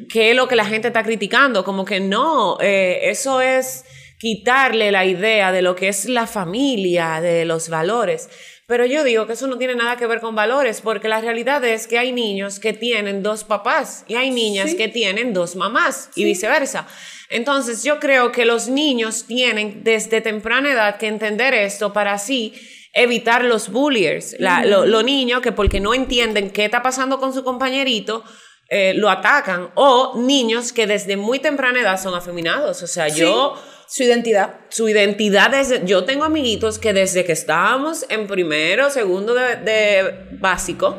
que 0.10 0.32
es 0.32 0.36
lo 0.36 0.48
que 0.48 0.55
la 0.55 0.65
gente 0.65 0.88
está 0.88 1.03
criticando, 1.03 1.65
como 1.65 1.84
que 1.84 2.00
no, 2.00 2.58
eh, 2.62 3.10
eso 3.10 3.41
es 3.41 3.84
quitarle 4.24 4.89
la 4.89 5.03
idea 5.06 5.51
de 5.51 5.62
lo 5.62 5.75
que 5.75 5.89
es 5.89 6.06
la 6.06 6.27
familia, 6.27 7.20
de 7.20 7.44
los 7.44 7.68
valores. 7.68 8.30
Pero 8.68 8.86
yo 8.86 9.03
digo 9.03 9.27
que 9.27 9.34
eso 9.34 9.48
no 9.48 9.58
tiene 9.58 9.75
nada 9.75 9.98
que 9.98 10.08
ver 10.08 10.22
con 10.22 10.34
valores, 10.34 10.80
porque 10.80 11.10
la 11.10 11.20
realidad 11.20 11.62
es 11.65 11.88
que 11.88 12.00
hay 12.00 12.13
niños 12.13 12.62
que 12.62 12.72
tienen 12.72 13.22
dos 13.22 13.44
papás 13.44 14.06
y 14.08 14.15
hay 14.15 14.32
niñas 14.32 14.72
Sí. 14.72 14.77
que 14.77 14.88
tienen 14.88 15.34
dos 15.34 15.58
mamás 15.58 16.10
y 16.15 16.24
viceversa. 16.24 16.88
Entonces 17.30 17.84
yo 17.84 18.00
creo 18.00 18.32
que 18.32 18.46
los 18.46 18.70
niños 18.70 19.25
tienen 19.27 19.84
desde 19.84 20.22
temprana 20.22 20.72
edad 20.72 20.96
que 20.98 21.08
entender 21.08 21.53
esto 21.53 21.92
para 21.92 22.13
así 22.13 22.53
evitar 22.94 23.44
los 23.44 23.68
bulliers, 23.68 24.38
la- 24.39 24.63
lo- 24.63 24.86
los 24.86 25.03
niños 25.03 25.42
que 25.42 25.51
porque 25.51 25.82
no 25.82 25.94
entienden 25.94 26.50
qué 26.50 26.63
está 26.63 26.82
pasando 26.82 27.20
con 27.20 27.34
su 27.34 27.44
compañerito, 27.44 28.24
eh, 28.70 28.94
lo 28.96 29.10
atacan, 29.10 29.72
o 29.75 30.13
niños 30.18 30.72
que 30.72 30.88
desde 30.88 31.18
muy 31.18 31.39
temprana 31.39 31.82
edad 31.82 32.01
son 32.01 32.15
afeminados. 32.15 32.82
O 32.82 32.88
sea, 32.88 33.10
yo 33.10 33.56
Su 33.88 34.04
identidad. 34.04 34.56
su 34.70 34.90
identidad 34.90 35.54
es, 35.54 35.84
yo 35.86 36.04
tengo 36.06 36.24
amiguitos 36.24 36.80
que 36.80 36.94
desde 36.94 37.25
que 37.25 37.32
estábamos 37.34 38.06
en 38.10 38.28
primero, 38.28 38.90
segundo 38.90 39.34
de, 39.34 39.58
de 39.58 40.28
básico, 40.40 40.98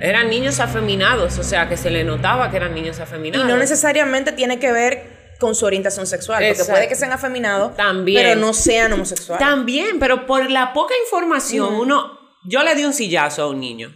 eran 0.00 0.28
niños 0.28 0.60
afeminados, 0.60 1.38
o 1.38 1.42
sea, 1.42 1.68
que 1.68 1.76
se 1.76 1.90
le 1.90 2.04
notaba 2.04 2.50
que 2.50 2.56
eran 2.58 2.74
niños 2.74 2.98
Y 2.98 3.02
afeminados. 3.02 3.46
no 3.48 3.56
necesariamente 3.56 4.32
tiene 4.32 4.58
que 4.58 4.70
ver 4.72 5.16
con 5.40 5.54
su 5.54 5.66
orientación 5.66 6.06
sexual, 6.06 6.42
porque 6.46 6.64
puede 6.70 6.88
que 6.88 6.94
sean 6.94 7.12
afeminados, 7.12 7.76
También. 7.76 8.22
pero 8.22 8.40
no 8.40 8.52
sean 8.54 8.92
homosexuales. 8.92 9.46
También, 9.46 9.98
pero 9.98 10.26
por 10.26 10.50
la 10.50 10.72
poca 10.72 10.94
información, 11.04 11.74
uno, 11.74 12.18
yo 12.48 12.62
le 12.62 12.74
di 12.74 12.84
un 12.84 12.92
sillazo 12.94 13.42
a 13.42 13.48
un 13.48 13.60
niño. 13.60 13.92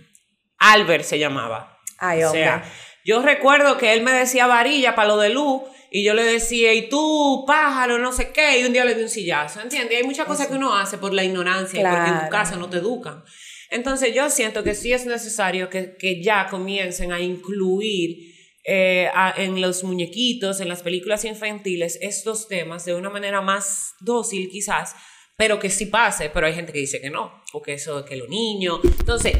Albert 0.58 1.04
se 1.04 1.18
llamaba. 1.18 1.78
Ay, 1.98 2.24
o 2.24 2.32
sea, 2.32 2.62
Yo 3.04 3.22
recuerdo 3.22 3.78
que 3.78 3.92
él 3.94 4.02
me 4.02 4.12
decía 4.12 4.46
varilla 4.46 4.94
para 4.94 5.08
lo 5.08 5.16
de 5.16 5.30
luz 5.30 5.62
y 5.90 6.04
yo 6.04 6.14
le 6.14 6.22
decía, 6.24 6.72
y 6.74 6.88
tú, 6.88 7.44
pájaro, 7.46 7.98
no 7.98 8.12
sé 8.12 8.30
qué, 8.30 8.60
y 8.60 8.64
un 8.64 8.72
día 8.72 8.84
le 8.84 8.94
di 8.94 9.02
un 9.02 9.08
sillazo, 9.08 9.60
¿entiendes? 9.60 9.98
Hay 9.98 10.04
muchas 10.04 10.26
cosas 10.26 10.46
que 10.46 10.54
uno 10.54 10.76
hace 10.76 10.98
por 10.98 11.12
la 11.12 11.24
ignorancia 11.24 11.80
y 11.80 11.82
porque 11.96 12.10
en 12.10 12.24
tu 12.26 12.30
casa 12.30 12.56
no 12.56 12.68
te 12.70 12.76
educan. 12.78 13.24
Entonces 13.70 14.14
yo 14.14 14.30
siento 14.30 14.62
que 14.64 14.74
sí 14.74 14.92
es 14.92 15.06
necesario 15.06 15.68
que, 15.70 15.96
que 15.98 16.22
ya 16.22 16.46
comiencen 16.48 17.12
a 17.12 17.20
incluir 17.20 18.30
eh, 18.64 19.08
a- 19.14 19.34
en 19.36 19.60
los 19.60 19.82
muñequitos, 19.84 20.60
en 20.60 20.68
las 20.68 20.82
películas 20.82 21.24
infantiles, 21.24 21.98
estos 22.02 22.46
temas 22.46 22.84
de 22.84 22.94
una 22.94 23.08
manera 23.10 23.40
más 23.40 23.94
dócil 24.00 24.48
quizás, 24.50 24.94
pero 25.36 25.58
que 25.58 25.70
sí 25.70 25.86
pase, 25.86 26.28
pero 26.30 26.46
hay 26.46 26.54
gente 26.54 26.72
que 26.72 26.78
dice 26.80 27.00
que 27.00 27.08
no, 27.10 27.42
porque 27.52 27.72
eso 27.74 28.02
de 28.02 28.08
que 28.08 28.16
los 28.16 28.28
niños. 28.28 28.80
Entonces, 28.84 29.32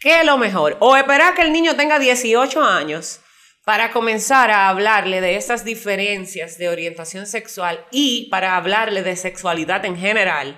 ¿qué 0.00 0.20
es 0.20 0.26
lo 0.26 0.36
mejor? 0.36 0.76
O 0.80 0.94
esperar 0.96 1.34
que 1.34 1.42
el 1.42 1.52
niño 1.52 1.74
tenga 1.74 1.98
18 1.98 2.62
años 2.62 3.20
para 3.66 3.90
comenzar 3.90 4.48
a 4.52 4.68
hablarle 4.68 5.20
de 5.20 5.34
estas 5.34 5.64
diferencias 5.64 6.56
de 6.56 6.68
orientación 6.68 7.26
sexual 7.26 7.84
y 7.90 8.28
para 8.30 8.56
hablarle 8.56 9.02
de 9.02 9.16
sexualidad 9.16 9.84
en 9.84 9.96
general. 9.96 10.56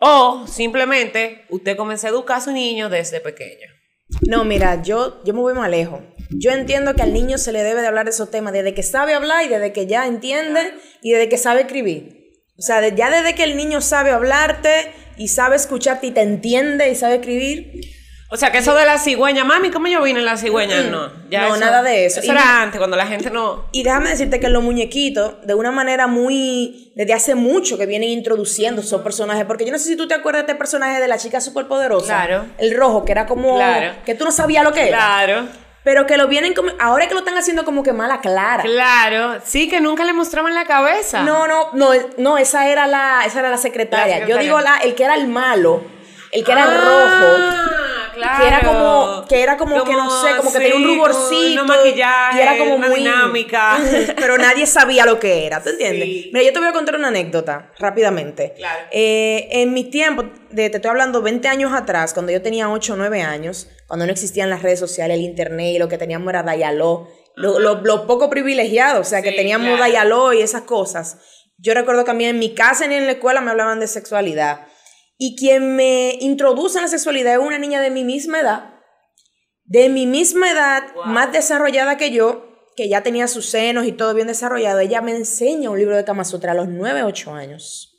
O 0.00 0.46
simplemente 0.46 1.46
usted 1.48 1.78
comienza 1.78 2.08
a 2.08 2.10
educar 2.10 2.36
a 2.36 2.40
su 2.42 2.52
niño 2.52 2.90
desde 2.90 3.20
pequeño. 3.20 3.68
No, 4.28 4.44
mira, 4.44 4.82
yo, 4.82 5.22
yo 5.24 5.32
me 5.32 5.40
voy 5.40 5.54
más 5.54 5.70
lejos. 5.70 6.00
Yo 6.28 6.50
entiendo 6.50 6.94
que 6.94 7.02
al 7.02 7.14
niño 7.14 7.38
se 7.38 7.52
le 7.52 7.62
debe 7.62 7.80
de 7.80 7.86
hablar 7.86 8.04
de 8.04 8.10
esos 8.10 8.30
temas 8.30 8.52
desde 8.52 8.74
que 8.74 8.82
sabe 8.82 9.14
hablar 9.14 9.44
y 9.46 9.48
desde 9.48 9.72
que 9.72 9.86
ya 9.86 10.06
entiende 10.06 10.74
y 11.02 11.12
desde 11.12 11.30
que 11.30 11.38
sabe 11.38 11.62
escribir. 11.62 12.34
O 12.58 12.62
sea, 12.62 12.82
de- 12.82 12.94
ya 12.94 13.08
desde 13.10 13.34
que 13.34 13.44
el 13.44 13.56
niño 13.56 13.80
sabe 13.80 14.10
hablarte 14.10 14.92
y 15.16 15.28
sabe 15.28 15.56
escucharte 15.56 16.08
y 16.08 16.10
te 16.10 16.20
entiende 16.20 16.90
y 16.90 16.94
sabe 16.96 17.14
escribir. 17.14 17.80
O 18.28 18.36
sea, 18.36 18.50
que 18.50 18.58
eso 18.58 18.74
de 18.74 18.84
la 18.84 18.98
cigüeña, 18.98 19.44
mami, 19.44 19.70
¿cómo 19.70 19.86
yo 19.86 20.02
vine 20.02 20.18
en 20.18 20.24
la 20.24 20.36
cigüeña? 20.36 20.82
No, 20.82 21.08
No, 21.30 21.56
nada 21.58 21.82
de 21.84 22.06
eso. 22.06 22.18
Eso 22.18 22.32
Y- 22.32 22.34
era 22.34 22.60
antes, 22.62 22.78
cuando 22.78 22.96
la 22.96 23.06
gente 23.06 23.30
no... 23.30 23.66
Y 23.70 23.84
déjame 23.84 24.10
decirte 24.10 24.40
que 24.40 24.48
los 24.48 24.64
muñequitos, 24.64 25.34
de 25.46 25.54
una 25.54 25.70
manera 25.70 26.08
muy. 26.08 26.90
desde 26.96 27.12
hace 27.12 27.34
mucho 27.36 27.78
que 27.78 27.86
vienen 27.86 28.08
introduciendo 28.10 28.80
esos 28.82 29.00
personajes. 29.02 29.44
Porque 29.44 29.64
yo 29.64 29.70
no 29.70 29.78
sé 29.78 29.84
si 29.84 29.96
tú 29.96 30.08
te 30.08 30.14
acuerdas 30.14 30.40
de 30.44 30.52
este 30.52 30.58
personaje 30.58 31.00
de 31.00 31.06
la 31.06 31.18
chica 31.18 31.40
superpoderosa. 31.40 32.06
Claro. 32.26 32.46
El 32.58 32.76
rojo, 32.76 33.04
que 33.04 33.12
era 33.12 33.26
como. 33.26 33.54
Claro. 33.56 33.94
que 34.04 34.16
tú 34.16 34.24
no 34.24 34.32
sabías 34.32 34.64
lo 34.64 34.72
que 34.72 34.88
era. 34.88 34.98
Claro, 34.98 35.46
Pero 35.84 36.04
que 36.06 36.16
lo 36.16 36.26
vienen 36.26 36.52
como. 36.52 36.70
Ahora 36.80 37.04
es 37.04 37.08
que 37.08 37.14
lo 37.14 37.20
están 37.20 37.38
haciendo 37.38 37.64
como 37.64 37.84
que 37.84 37.92
mala 37.92 38.20
clara. 38.20 38.64
claro. 38.64 39.40
Sí, 39.44 39.68
que 39.68 39.80
nunca 39.80 40.04
le 40.04 40.12
mostraban 40.12 40.52
la 40.52 40.64
cabeza. 40.64 41.22
No, 41.22 41.46
no, 41.46 41.70
no, 41.74 41.90
no, 42.18 42.38
esa 42.38 42.66
era 42.68 42.88
la, 42.88 43.22
esa 43.24 43.38
era 43.38 43.50
la 43.50 43.58
secretaria. 43.58 44.18
La 44.18 44.26
Yo 44.26 44.36
digo 44.38 44.60
la, 44.60 44.78
el 44.78 44.96
que 44.96 45.04
era 45.04 45.14
el 45.14 45.28
malo, 45.28 45.84
el 46.32 46.42
que 46.44 46.50
era 46.50 46.64
el 46.64 46.70
rojo. 46.80 47.75
Claro. 48.16 48.40
Que 48.42 48.48
era 48.48 48.60
como- 48.62 49.24
que 49.28 49.42
era 49.42 49.56
como 49.56 49.84
que 49.84 49.92
no 49.92 50.22
sé, 50.22 50.36
como 50.36 50.52
que 50.52 50.58
tenía 50.58 50.74
un 50.76 50.82
sí, 50.82 50.88
ruborcito, 50.94 51.62
Un 51.62 51.68
maquillaje, 51.68 52.38
y 52.38 52.40
era 52.40 52.56
como 52.58 52.74
una 52.76 52.88
muy- 52.88 52.98
dinámica. 53.00 53.78
Pero 54.16 54.38
nadie 54.38 54.66
sabía 54.66 55.04
lo 55.06 55.18
que 55.20 55.46
era, 55.46 55.62
¿tú 55.62 55.68
entiendes? 55.68 56.04
Sí. 56.04 56.30
Mira, 56.32 56.44
yo 56.46 56.52
te 56.52 56.58
voy 56.58 56.68
a 56.68 56.72
contar 56.72 56.96
una 56.96 57.08
anécdota 57.08 57.72
rápidamente. 57.78 58.54
Claro. 58.56 58.86
Eh, 58.90 59.48
en 59.50 59.72
mi 59.74 59.84
tiempo, 59.84 60.24
de, 60.50 60.70
te 60.70 60.76
estoy 60.76 60.88
hablando 60.90 61.20
20 61.22 61.46
años 61.48 61.72
atrás, 61.72 62.14
cuando 62.14 62.32
yo 62.32 62.40
tenía 62.42 62.70
8 62.70 62.94
o 62.94 62.96
9 62.96 63.22
años, 63.22 63.68
cuando 63.86 64.06
no 64.06 64.12
existían 64.12 64.48
las 64.50 64.62
redes 64.62 64.80
sociales, 64.80 65.16
el 65.18 65.22
internet, 65.24 65.74
y 65.74 65.78
lo 65.78 65.88
que 65.88 65.98
teníamos 65.98 66.28
era 66.30 66.42
Dialog, 66.42 67.08
lo, 67.34 67.58
lo, 67.58 67.82
lo 67.82 68.06
poco 68.06 68.30
privilegiado, 68.30 69.00
o 69.02 69.04
sea, 69.04 69.20
que 69.20 69.30
Sí, 69.30 69.36
teníamos 69.36 69.76
claro. 69.76 69.84
Dialog 69.92 70.34
y 70.34 70.40
esas 70.40 70.62
cosas. 70.62 71.18
Yo 71.58 71.74
recuerdo 71.74 72.04
que 72.04 72.10
a 72.10 72.14
mí 72.14 72.24
en 72.24 72.38
mi 72.38 72.54
casa 72.54 72.86
ni 72.86 72.94
en 72.94 73.06
la 73.06 73.12
escuela 73.12 73.40
me 73.42 73.50
hablaban 73.50 73.78
de 73.80 73.86
sexualidad. 73.86 74.60
Y 75.18 75.36
quien 75.36 75.76
me 75.76 76.16
introduce 76.20 76.76
en 76.78 76.82
la 76.82 76.88
sexualidad 76.88 77.34
es 77.34 77.38
una 77.40 77.58
niña 77.58 77.80
de 77.80 77.90
mi 77.90 78.04
misma 78.04 78.40
edad, 78.40 78.74
de 79.64 79.88
mi 79.88 80.06
misma 80.06 80.50
edad, 80.50 80.82
Wow. 80.94 81.06
más 81.06 81.32
desarrollada 81.32 81.96
que 81.96 82.10
yo, 82.10 82.44
que 82.76 82.88
ya 82.88 83.02
tenía 83.02 83.26
sus 83.26 83.46
senos 83.46 83.86
y 83.86 83.92
todo 83.92 84.12
bien 84.14 84.26
desarrollado. 84.26 84.80
Ella 84.80 85.00
me 85.00 85.12
enseña 85.12 85.70
un 85.70 85.78
libro 85.78 85.96
de 85.96 86.04
Kama 86.04 86.24
Sutra 86.24 86.52
a 86.52 86.54
los 86.54 86.68
9, 86.68 87.02
8 87.04 87.32
años. 87.34 87.92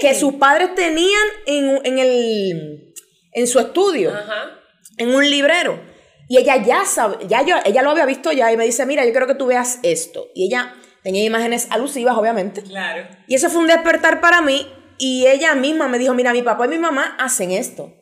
Que 0.00 0.14
sus 0.14 0.34
padres 0.34 0.74
tenían 0.74 1.22
en, 1.46 1.80
en, 1.84 1.98
el, 1.98 2.94
en 3.32 3.46
su 3.46 3.58
estudio, 3.58 4.10
Ajá. 4.14 4.50
en 4.98 5.14
un 5.14 5.28
librero. 5.28 5.80
Y 6.28 6.38
ella 6.38 6.56
ya 6.64 6.84
sabe, 6.84 7.26
ya 7.28 7.42
yo, 7.42 7.54
ella 7.64 7.82
lo 7.82 7.90
había 7.90 8.04
visto 8.06 8.32
ya 8.32 8.50
y 8.52 8.56
me 8.56 8.64
dice, 8.64 8.84
mira, 8.86 9.04
yo 9.04 9.12
quiero 9.12 9.26
que 9.28 9.34
tú 9.36 9.46
veas 9.46 9.78
esto. 9.84 10.26
Y 10.34 10.46
ella 10.46 10.74
tenía 11.04 11.24
imágenes 11.24 11.68
alusivas, 11.70 12.16
obviamente. 12.16 12.62
Claro. 12.62 13.06
Y 13.28 13.34
eso 13.36 13.48
fue 13.48 13.60
un 13.60 13.68
despertar 13.68 14.20
para 14.20 14.42
mí. 14.42 14.66
Y 14.98 15.26
ella 15.26 15.54
misma 15.54 15.88
me 15.88 15.98
dijo, 15.98 16.14
mira, 16.14 16.32
mi 16.32 16.42
papá 16.42 16.66
y 16.66 16.68
mi 16.70 16.78
mamá 16.78 17.16
hacen 17.18 17.50
esto. 17.50 17.92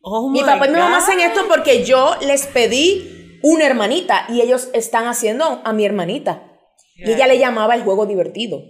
Oh 0.00 0.28
Mi 0.30 0.40
my 0.40 0.46
papá 0.46 0.66
y 0.66 0.70
mi 0.70 0.76
mamá 0.76 0.98
God. 0.98 1.02
hacen 1.04 1.20
esto 1.20 1.46
porque 1.48 1.84
yo 1.84 2.16
les 2.20 2.46
pedí 2.46 3.38
una 3.42 3.64
hermanita 3.66 4.26
y 4.28 4.40
ellos 4.42 4.68
están 4.74 5.06
haciendo 5.06 5.62
a 5.64 5.72
mi 5.72 5.84
hermanita. 5.84 6.42
Y 6.96 7.10
ella 7.12 7.26
le 7.26 7.38
llamaba 7.38 7.74
el 7.74 7.82
juego 7.82 8.06
divertido. 8.06 8.62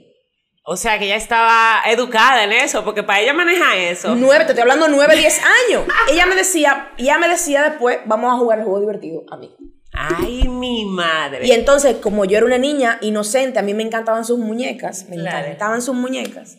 O 0.67 0.77
sea, 0.77 0.99
que 0.99 1.05
ella 1.07 1.17
estaba 1.17 1.83
educada 1.87 2.45
en 2.45 2.53
eso, 2.53 2.85
porque 2.85 3.03
para 3.03 3.21
ella 3.21 3.35
maneja 3.35 3.77
eso. 3.77 4.15
Nueve, 4.15 4.45
te 4.47 4.53
estoy 4.53 4.63
hablando 4.63 4.89
nueve, 4.89 5.15
diez 5.17 5.39
años. 5.69 5.85
ella 6.11 6.25
me 6.25 6.35
decía, 6.35 6.93
ella 6.97 7.19
me 7.19 7.29
decía 7.29 7.63
después, 7.69 7.99
vamos 8.07 8.33
a 8.33 8.39
jugar 8.39 8.61
el 8.61 8.65
juego 8.65 8.81
divertido 8.81 9.25
a 9.31 9.37
mí. 9.37 9.55
Ay, 9.93 10.49
mi 10.49 10.87
madre. 10.87 11.47
Y 11.47 11.53
entonces, 11.53 11.97
como 11.97 12.25
yo 12.25 12.39
era 12.39 12.47
una 12.47 12.57
niña 12.59 12.99
inocente, 13.03 13.59
a 13.59 13.63
mí 13.63 13.75
me 13.75 13.83
encantaban 13.83 14.25
sus 14.25 14.39
muñecas, 14.39 15.07
me 15.11 15.17
Claro. 15.17 15.39
encantaban 15.47 15.83
sus 15.83 15.95
muñecas. 15.95 16.57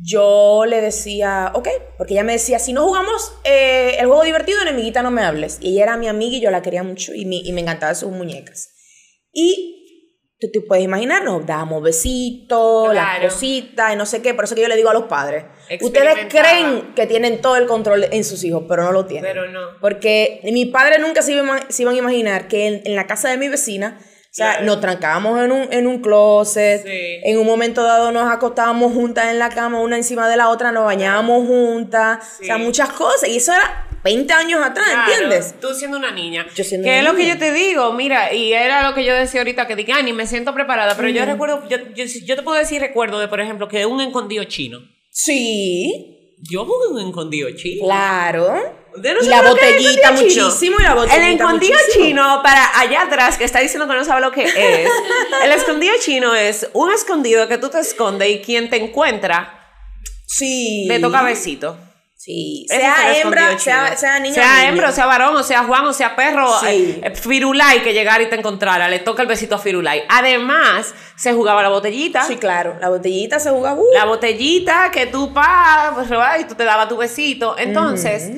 Yo 0.00 0.64
le 0.66 0.80
decía, 0.80 1.52
ok, 1.54 1.68
porque 1.96 2.14
ella 2.14 2.24
me 2.24 2.32
decía, 2.32 2.58
si 2.58 2.72
no 2.72 2.84
jugamos 2.84 3.32
eh, 3.44 3.96
el 3.98 4.06
juego 4.06 4.24
divertido, 4.24 4.60
enemiguita, 4.62 5.02
no 5.02 5.10
me 5.10 5.22
hables. 5.22 5.58
Y 5.60 5.74
ella 5.74 5.84
era 5.84 5.96
mi 5.96 6.08
amiga 6.08 6.36
y 6.36 6.40
yo 6.40 6.50
la 6.50 6.62
quería 6.62 6.82
mucho 6.82 7.14
y, 7.14 7.24
mi- 7.26 7.42
y 7.44 7.52
me 7.52 7.60
encantaban 7.60 7.94
sus 7.94 8.10
muñecas. 8.10 8.70
Y 9.32 9.80
tú 10.40 10.48
te 10.52 10.60
puedes 10.60 10.84
imaginar, 10.84 11.22
nos 11.24 11.46
dábamos 11.46 11.82
besitos, 11.82 12.90
Claro. 12.90 13.22
las 13.22 13.32
cositas 13.32 13.92
y 13.92 13.96
no 13.96 14.04
sé 14.04 14.20
qué. 14.20 14.34
Por 14.34 14.44
eso 14.44 14.54
que 14.54 14.62
yo 14.62 14.68
le 14.68 14.76
digo 14.76 14.90
a 14.90 14.94
los 14.94 15.04
padres, 15.04 15.44
ustedes 15.80 16.26
creen 16.28 16.92
que 16.94 17.06
tienen 17.06 17.40
todo 17.40 17.56
el 17.56 17.66
control 17.66 18.04
en 18.10 18.24
sus 18.24 18.42
hijos, 18.44 18.64
pero 18.68 18.82
no 18.82 18.92
lo 18.92 19.06
tienen. 19.06 19.30
Pero 19.32 19.48
no. 19.50 19.60
Porque 19.80 20.40
mi 20.44 20.66
padre 20.66 20.98
nunca 20.98 21.22
se, 21.22 21.32
iba, 21.32 21.60
se 21.68 21.82
iban 21.82 21.94
a 21.94 21.98
imaginar 21.98 22.48
que 22.48 22.66
en, 22.66 22.82
en 22.84 22.96
la 22.96 23.06
casa 23.06 23.30
de 23.30 23.38
mi 23.38 23.48
vecina, 23.48 23.98
sea, 24.34 24.50
Claro. 24.52 24.66
nos 24.66 24.80
trancábamos 24.80 25.40
en 25.40 25.52
un, 25.52 25.72
en 25.72 25.86
un 25.86 26.00
closet, 26.00 26.82
Sí. 26.84 27.20
en 27.22 27.38
un 27.38 27.46
momento 27.46 27.82
dado 27.84 28.10
nos 28.12 28.30
acostábamos 28.30 28.92
juntas 28.92 29.30
en 29.30 29.38
la 29.38 29.48
cama, 29.48 29.80
una 29.80 29.96
encima 29.96 30.28
de 30.28 30.36
la 30.36 30.48
otra, 30.48 30.72
nos 30.72 30.84
bañábamos 30.84 31.46
juntas, 31.46 32.38
o 32.40 32.44
sea, 32.44 32.56
Sí. 32.56 32.62
muchas 32.62 32.90
cosas. 32.90 33.28
Y 33.28 33.36
eso 33.36 33.52
era 33.52 33.86
20 34.02 34.32
años 34.34 34.60
atrás, 34.64 34.86
Claro, 34.86 35.12
¿entiendes? 35.12 35.54
Tú 35.60 35.68
siendo 35.74 35.96
una 35.96 36.10
niña. 36.10 36.46
Yo 36.54 36.64
siendo 36.64 36.84
que 36.84 36.98
es 36.98 37.04
lo 37.04 37.14
que 37.14 37.26
yo 37.28 37.38
te 37.38 37.52
digo, 37.52 37.92
mira, 37.92 38.32
y 38.34 38.52
era 38.52 38.86
lo 38.88 38.94
que 38.94 39.04
yo 39.04 39.14
decía 39.14 39.40
ahorita, 39.40 39.66
que 39.66 39.76
dije, 39.76 39.92
ay, 39.92 40.02
ni 40.02 40.12
me 40.12 40.26
siento 40.26 40.52
preparada, 40.52 40.94
pero 40.96 41.08
yo 41.08 41.24
recuerdo, 41.24 41.66
yo, 41.68 41.76
yo, 41.94 42.04
yo 42.04 42.36
te 42.36 42.42
puedo 42.42 42.58
decir, 42.58 42.80
recuerdo 42.80 43.18
de, 43.20 43.28
por 43.28 43.40
ejemplo, 43.40 43.68
que 43.68 43.86
un 43.86 44.00
escondido 44.00 44.44
chino. 44.44 44.80
Sí, 45.10 46.36
Yo 46.50 46.66
jugué 46.66 46.88
un 47.02 47.08
escondido 47.08 47.48
chino. 47.56 47.84
claro. 47.86 48.52
No 48.96 49.20
y 49.22 49.26
la 49.26 49.42
botellita 49.42 50.12
muchísimo 50.12 50.76
y 50.78 50.82
la 50.82 50.94
botellita 50.94 51.16
El 51.26 51.34
escondido 51.34 51.74
muchísimo. 51.78 52.04
chino, 52.06 52.40
para 52.42 52.78
allá 52.80 53.02
atrás, 53.02 53.36
que 53.38 53.44
está 53.44 53.60
diciendo 53.60 53.88
que 53.88 53.94
no 53.94 54.04
sabe 54.04 54.20
lo 54.20 54.30
que 54.32 54.44
es. 54.44 54.88
el 55.42 55.52
escondido 55.52 55.94
chino 56.00 56.34
es 56.34 56.68
un 56.72 56.92
escondido 56.92 57.48
que 57.48 57.58
tú 57.58 57.68
te 57.70 57.80
escondes 57.80 58.28
y 58.30 58.40
quien 58.40 58.70
te 58.70 58.76
encuentra 58.76 59.60
Sí. 60.26 60.86
le 60.88 60.98
toca 61.00 61.22
besito. 61.22 61.76
Sí. 62.16 62.64
Es 62.70 62.78
Sea 62.80 63.20
hembra, 63.20 63.58
sea, 63.58 63.96
sea 63.98 64.18
niña. 64.18 64.32
o 64.32 64.34
Sea 64.34 64.54
niño. 64.60 64.68
hembra, 64.70 64.92
sea 64.92 65.04
varón, 65.04 65.36
o 65.36 65.42
sea 65.42 65.64
Juan, 65.64 65.84
o 65.84 65.92
sea 65.92 66.16
perro, 66.16 66.48
Sí. 66.60 66.66
eh, 66.66 67.00
eh, 67.04 67.14
Firulai 67.14 67.82
que 67.82 67.92
llegara 67.92 68.22
y 68.22 68.30
te 68.30 68.36
encontrara, 68.36 68.88
le 68.88 69.00
toca 69.00 69.20
el 69.20 69.28
besito 69.28 69.56
a 69.56 69.58
Firulai. 69.58 70.04
Además, 70.08 70.94
se 71.16 71.34
jugaba 71.34 71.62
la 71.62 71.68
botellita. 71.68 72.24
Sí, 72.24 72.36
claro. 72.36 72.76
La 72.80 72.88
botellita 72.88 73.38
se 73.38 73.50
juega. 73.50 73.74
uh, 73.74 73.84
La 73.92 74.06
botellita 74.06 74.90
que 74.90 75.06
tú 75.06 75.34
pa, 75.34 75.90
pues, 75.94 76.08
y 76.40 76.44
tú 76.44 76.54
te 76.54 76.64
dabas 76.64 76.88
tu 76.88 76.96
besito. 76.96 77.56
Entonces, 77.58 78.30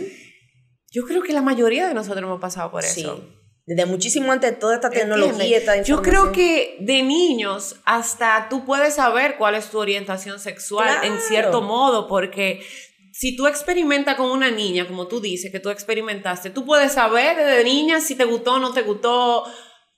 yo 0.97 1.05
creo 1.05 1.23
que 1.23 1.33
la 1.35 1.43
mayoría 1.43 1.87
de 1.89 1.93
nosotros 1.95 2.23
hemos 2.25 2.41
pasado 2.41 2.71
por 2.71 2.83
Sí. 2.83 3.01
eso. 3.03 3.21
Desde 3.67 3.85
muchísimo 3.85 4.31
antes 4.33 4.53
de 4.53 4.57
toda 4.57 4.77
esta 4.77 4.89
tecnología, 4.91 5.59
esta 5.59 5.83
Yo 5.83 6.01
creo 6.01 6.33
que 6.33 6.77
de 6.81 7.03
niños 7.03 7.77
hasta 7.85 8.47
tú 8.49 8.65
puedes 8.65 8.95
saber 8.95 9.37
cuál 9.37 9.57
es 9.57 9.69
tu 9.71 9.79
orientación 9.79 10.39
sexual 10.39 10.89
en 11.03 11.13
Claro. 11.15 11.21
cierto 11.29 11.61
modo, 11.63 12.07
porque 12.09 12.65
si 13.13 13.37
tú 13.37 13.47
experimentas 13.47 14.15
con 14.17 14.31
una 14.31 14.51
niña, 14.51 14.87
como 14.87 15.07
tú 15.07 15.21
dices, 15.21 15.51
que 15.53 15.61
tú 15.61 15.69
experimentaste, 15.71 16.49
tú 16.51 16.65
puedes 16.65 16.93
saber 16.93 17.37
desde 17.37 17.65
niña 17.65 18.01
si 18.01 18.15
te 18.15 18.25
gustó 18.25 18.55
o 18.55 18.59
no 18.59 18.73
te 18.73 18.83
gustó. 18.83 19.45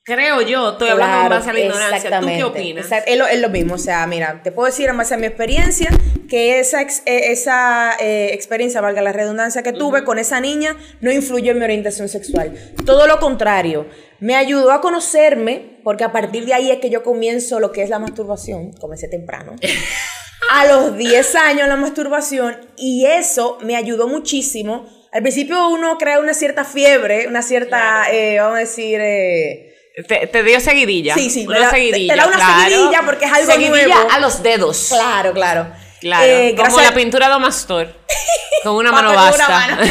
Creo 0.03 0.41
yo, 0.41 0.71
estoy 0.71 0.89
hablando 0.89 1.13
en 1.17 1.19
Claro, 1.27 1.35
base 1.35 1.49
a 1.49 1.53
la 1.53 1.59
ignorancia. 1.59 2.19
¿Tú 2.19 2.27
qué 2.27 2.43
opinas? 2.43 2.87
Es 3.05 3.17
lo, 3.17 3.27
es 3.27 3.39
lo 3.39 3.49
mismo, 3.49 3.75
o 3.75 3.77
sea, 3.77 4.07
mira, 4.07 4.41
te 4.43 4.51
puedo 4.51 4.65
decir 4.65 4.89
en 4.89 4.97
base 4.97 5.13
a 5.13 5.17
mi 5.17 5.27
experiencia 5.27 5.89
que 6.27 6.59
esa, 6.59 6.81
ex- 6.81 7.03
eh, 7.05 7.31
esa 7.31 7.95
eh, 7.99 8.29
experiencia, 8.33 8.81
valga 8.81 9.01
la 9.03 9.11
redundancia, 9.11 9.61
que 9.61 9.71
tuve 9.73 10.03
con 10.05 10.17
esa 10.17 10.39
niña 10.41 10.75
no 11.01 11.11
influyó 11.11 11.51
en 11.51 11.59
mi 11.59 11.63
orientación 11.65 12.09
sexual. 12.09 12.55
Todo 12.85 13.05
lo 13.05 13.19
contrario, 13.19 13.87
me 14.19 14.35
ayudó 14.35 14.71
a 14.71 14.81
conocerme, 14.81 15.79
porque 15.83 16.05
a 16.05 16.11
partir 16.11 16.45
de 16.45 16.53
ahí 16.55 16.71
es 16.71 16.79
que 16.79 16.89
yo 16.89 17.03
comienzo 17.03 17.59
lo 17.59 17.71
que 17.71 17.83
es 17.83 17.89
la 17.89 17.99
masturbación, 17.99 18.71
comencé 18.73 19.09
temprano. 19.09 19.55
a 20.51 20.65
los 20.65 20.97
10 20.97 21.35
años 21.35 21.67
la 21.67 21.75
masturbación 21.75 22.57
y 22.77 23.05
eso 23.05 23.59
me 23.61 23.75
ayudó 23.75 24.07
muchísimo. 24.07 24.87
Al 25.11 25.21
principio 25.21 25.67
uno 25.69 25.97
crea 25.99 26.19
una 26.19 26.33
cierta 26.33 26.63
fiebre, 26.63 27.27
una 27.27 27.41
cierta, 27.43 27.77
Claro. 28.05 28.13
eh, 28.13 28.37
vamos 28.39 28.55
a 28.57 28.59
decir, 28.59 28.99
eh, 29.01 29.68
Te, 30.07 30.27
te 30.27 30.43
dio 30.43 30.59
seguidilla. 30.59 31.13
Sí, 31.15 31.29
sí, 31.29 31.45
Una 31.47 31.59
da- 31.59 31.71
te- 31.71 32.07
da 32.15 32.27
una 32.27 32.35
claro. 32.35 32.69
seguidilla 32.69 33.01
porque 33.05 33.25
es 33.25 33.31
algo 33.33 33.51
Seguidilla 33.51 33.95
nuevo. 33.95 34.11
a 34.11 34.19
los 34.19 34.43
dedos. 34.43 34.87
Claro, 34.91 35.33
claro. 35.33 35.67
Claro. 35.99 36.25
Eh, 36.25 36.55
como 36.57 36.79
la 36.79 36.93
pintura 36.93 37.27
de 37.29 37.39
Mastor. 37.39 37.93
Con 38.63 38.75
una 38.75 38.91
mano 38.91 39.13
basta. 39.13 39.77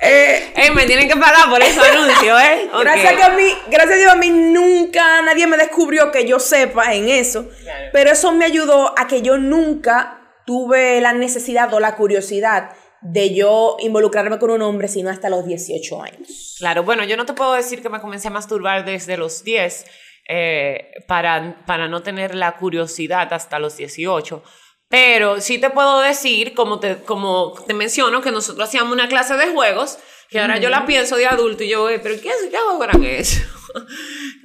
Eh, 0.00 0.52
Ey, 0.54 0.70
me 0.70 0.86
tienen 0.86 1.08
que 1.08 1.16
pagar 1.16 1.50
por 1.50 1.60
ese 1.60 1.80
anuncio, 1.80 2.38
¿eh? 2.38 2.70
Gracias, 2.80 3.14
que 3.14 3.22
a 3.22 3.30
mí, 3.30 3.52
gracias 3.68 3.94
a 3.94 3.98
Dios, 3.98 4.12
a 4.12 4.14
mí 4.14 4.30
nunca 4.30 5.20
nadie 5.22 5.46
me 5.48 5.56
descubrió 5.56 6.12
que 6.12 6.24
yo 6.26 6.38
sepa 6.38 6.94
en 6.94 7.08
eso. 7.08 7.48
Claro. 7.62 7.88
Pero 7.92 8.10
eso 8.12 8.30
me 8.32 8.44
ayudó 8.44 8.94
a 8.96 9.08
que 9.08 9.22
yo 9.22 9.38
nunca 9.38 10.20
tuve 10.46 11.00
la 11.00 11.12
necesidad 11.12 11.74
o 11.74 11.80
la 11.80 11.96
curiosidad 11.96 12.70
de 13.02 13.34
yo 13.34 13.76
involucrarme 13.80 14.38
con 14.38 14.50
un 14.50 14.62
hombre, 14.62 14.88
sino 14.88 15.10
hasta 15.10 15.28
los 15.30 15.46
18 15.46 16.02
años. 16.02 16.56
Claro, 16.58 16.82
bueno, 16.82 17.04
yo 17.04 17.16
no 17.16 17.26
te 17.26 17.32
puedo 17.34 17.52
decir 17.54 17.82
que 17.82 17.88
me 17.88 18.00
comencé 18.00 18.28
a 18.28 18.30
masturbar 18.32 18.84
desde 18.84 19.16
los 19.16 19.44
10 19.44 19.84
eh, 20.28 20.90
para, 21.06 21.64
para 21.66 21.88
no 21.88 22.02
tener 22.02 22.34
la 22.34 22.56
curiosidad 22.56 23.32
hasta 23.32 23.58
los 23.58 23.76
18. 23.76 24.42
Pero 24.88 25.40
sí 25.40 25.58
te 25.58 25.70
puedo 25.70 26.00
decir, 26.00 26.54
como 26.54 26.80
te, 26.80 26.96
como 27.02 27.52
te 27.66 27.74
menciono, 27.74 28.22
que 28.22 28.30
nosotros 28.30 28.68
hacíamos 28.68 28.92
una 28.92 29.08
clase 29.08 29.34
de 29.36 29.48
juegos, 29.48 29.98
que 30.30 30.40
ahora 30.40 30.58
yo 30.58 30.70
la 30.70 30.86
pienso 30.86 31.16
de 31.16 31.26
adulto 31.26 31.62
y 31.64 31.68
yo, 31.68 31.88
"Eh, 31.90 31.98
pero 32.02 32.14
¿qué, 32.16 32.30
qué 32.50 32.56
juego 32.56 32.84
eran 32.84 33.04
eso? 33.04 33.40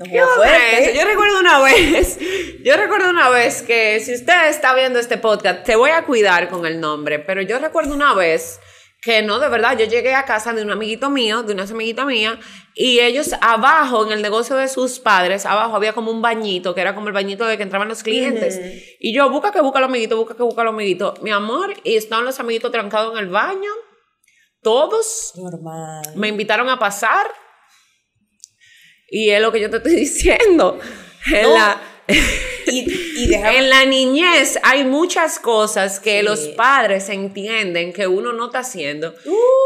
¿Qué 0.03 0.21
fuerte. 0.35 0.89
eso? 0.89 0.99
Yo 0.99 1.05
recuerdo 1.05 1.39
una 1.39 1.61
vez, 1.61 2.17
yo 2.63 2.77
recuerdo 2.77 3.09
una 3.09 3.29
vez 3.29 3.61
que 3.61 3.99
si 3.99 4.13
usted 4.13 4.49
está 4.49 4.73
viendo 4.75 4.99
este 4.99 5.17
podcast, 5.17 5.63
te 5.63 5.75
voy 5.75 5.91
a 5.91 6.03
cuidar 6.03 6.49
con 6.49 6.65
el 6.65 6.79
nombre, 6.79 7.19
pero 7.19 7.41
yo 7.41 7.59
recuerdo 7.59 7.93
una 7.93 8.13
vez 8.13 8.59
que 9.03 9.21
no, 9.21 9.39
de 9.39 9.49
verdad, 9.49 9.77
yo 9.77 9.85
llegué 9.85 10.15
a 10.15 10.23
casa 10.23 10.53
de 10.53 10.61
un 10.61 10.71
amiguito 10.71 11.09
mío, 11.09 11.43
de 11.43 11.53
una 11.53 11.63
amiguita 11.63 12.05
mía, 12.05 12.39
y 12.73 13.01
ellos 13.01 13.31
abajo, 13.41 14.05
en 14.05 14.13
el 14.13 14.21
negocio 14.21 14.55
de 14.55 14.69
sus 14.69 14.99
padres, 14.99 15.45
abajo 15.45 15.75
había 15.75 15.91
como 15.91 16.09
un 16.09 16.21
bañito, 16.21 16.73
que 16.73 16.79
era 16.79 16.95
como 16.95 17.07
el 17.07 17.13
bañito 17.13 17.45
de 17.45 17.57
que 17.57 17.63
entraban 17.63 17.89
los 17.89 18.01
clientes. 18.01 18.57
Y 19.01 19.13
yo, 19.13 19.29
busca 19.29 19.51
que 19.51 19.59
busca 19.59 19.81
los 19.81 19.89
amiguitos, 19.89 20.17
busca 20.17 20.37
que 20.37 20.43
busca 20.43 20.63
los 20.63 20.73
amiguitos. 20.73 21.21
Mi 21.21 21.31
amor, 21.31 21.73
y 21.83 21.97
estaban 21.97 22.23
los 22.23 22.39
amiguitos 22.39 22.71
trancados 22.71 23.11
en 23.11 23.19
el 23.19 23.29
baño, 23.29 23.71
todos, 24.61 25.33
Normal. 25.35 26.03
me 26.15 26.29
invitaron 26.29 26.69
a 26.69 26.79
pasar. 26.79 27.27
Y 29.15 29.29
es 29.29 29.39
lo 29.41 29.51
que 29.51 29.59
yo 29.61 29.69
te 29.69 29.77
estoy 29.77 29.95
diciendo. 30.07 30.79
En, 31.31 31.53
la, 31.53 31.77
Y, 32.65 32.79
y 33.17 33.27
déjame- 33.29 33.57
en 33.59 33.69
la 33.69 33.85
niñez 33.85 34.59
hay 34.63 34.83
muchas 34.83 35.39
cosas 35.39 35.99
que 35.99 36.19
Sí. 36.19 36.25
los 36.25 36.39
padres 36.49 37.07
entienden 37.09 37.93
que 37.93 38.07
uno 38.07 38.33
no 38.33 38.47
está 38.47 38.59
haciendo 38.59 39.13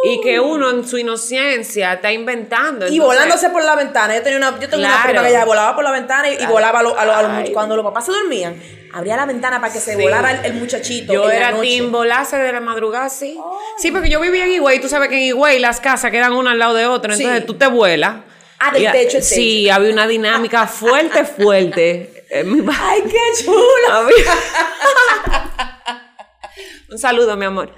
y 0.04 0.20
que 0.22 0.39
uno 0.39 0.70
en 0.70 0.88
su 0.88 0.98
inocencia 0.98 1.94
está 1.94 2.12
inventando. 2.12 2.86
Uh. 2.86 2.89
y 2.89 3.00
volándose 3.00 3.50
por 3.50 3.63
la 3.63 3.75
ventana. 3.75 4.16
Yo 4.16 4.22
tenía 4.22 4.38
una, 4.38 4.60
yo 4.60 4.68
tengo 4.70 4.84
una 4.84 5.01
prima 5.04 5.24
que 5.24 5.30
ella 5.30 5.46
volaba 5.46 5.74
por 5.75 5.84
la 5.84 5.92
ventana 5.92 6.30
y, 6.30 6.46
volaba 6.46 6.80
a 6.80 6.84
lo- 6.84 6.98
a 7.00 7.06
lo- 7.06 7.13
a 7.16 7.22
lo- 7.24 7.30
Ay. 7.30 7.51
cuando 7.54 7.75
los 7.75 7.86
papás 7.86 8.06
se 8.06 8.12
dormían. 8.12 8.62
Abría 8.94 9.16
la 9.18 9.25
ventana 9.25 9.60
para 9.62 9.72
que 9.74 9.80
se 9.80 9.96
volara 9.96 10.32
el, 10.32 10.46
el 10.46 10.54
muchachito. 10.56 11.13
Yo 11.13 11.30
era 11.30 11.51
noche. 11.51 11.68
team 11.70 11.92
volarse 11.92 12.38
de 12.38 12.51
la 12.54 12.62
madrugada, 12.62 13.10
sí. 13.10 13.38
Sí, 13.77 13.92
porque 13.92 14.10
yo 14.10 14.20
vivía 14.20 14.46
en 14.46 14.51
Higüey, 14.54 14.80
tú 14.80 14.88
sabes 14.89 15.10
que 15.10 15.16
en 15.18 15.24
Higüey 15.24 15.60
las 15.60 15.80
casas 15.82 16.10
quedan 16.12 16.34
una 16.34 16.51
al 16.51 16.60
lado 16.60 16.74
de 16.74 16.86
otra, 16.88 17.16
Sí. 17.16 17.24
entonces 17.24 17.46
tú 17.46 17.56
te 17.56 17.68
vuelas. 17.68 18.18
Ah, 18.60 18.72
del 18.72 18.92
techo 18.92 19.22
Sí, 19.22 19.70
había 19.70 19.92
una 19.92 20.08
dinámica 20.08 20.66
fuerte, 20.68 21.24
fuerte. 21.26 22.26
Ba- 22.64 22.76
¡Ay, 22.80 23.04
qué 23.04 23.44
chulo! 23.44 24.10
Un 26.90 26.98
saludo, 26.98 27.36
mi 27.38 27.46
amor. 27.46 27.72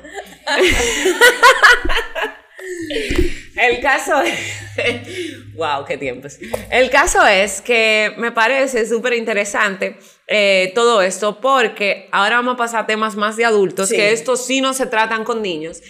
El 3.55 3.79
caso 3.81 4.21
es. 4.21 4.37
¡Wow! 5.55 5.85
¡Qué 5.85 5.97
tiempos! 5.97 6.37
El 6.71 6.89
caso 6.89 7.25
es 7.27 7.61
que 7.61 8.13
me 8.17 8.31
parece 8.31 8.87
súper 8.87 9.13
interesante 9.13 9.97
eh, 10.27 10.71
todo 10.75 11.01
esto 11.01 11.41
porque 11.41 12.07
ahora 12.11 12.37
vamos 12.37 12.53
a 12.53 12.57
pasar 12.57 12.83
a 12.83 12.87
temas 12.87 13.15
más 13.15 13.35
de 13.35 13.45
adultos, 13.45 13.89
Sí. 13.89 13.95
que 13.97 14.11
estos 14.13 14.45
sí 14.45 14.61
no 14.61 14.73
se 14.73 14.85
tratan 14.85 15.23
con 15.25 15.41
niños. 15.41 15.81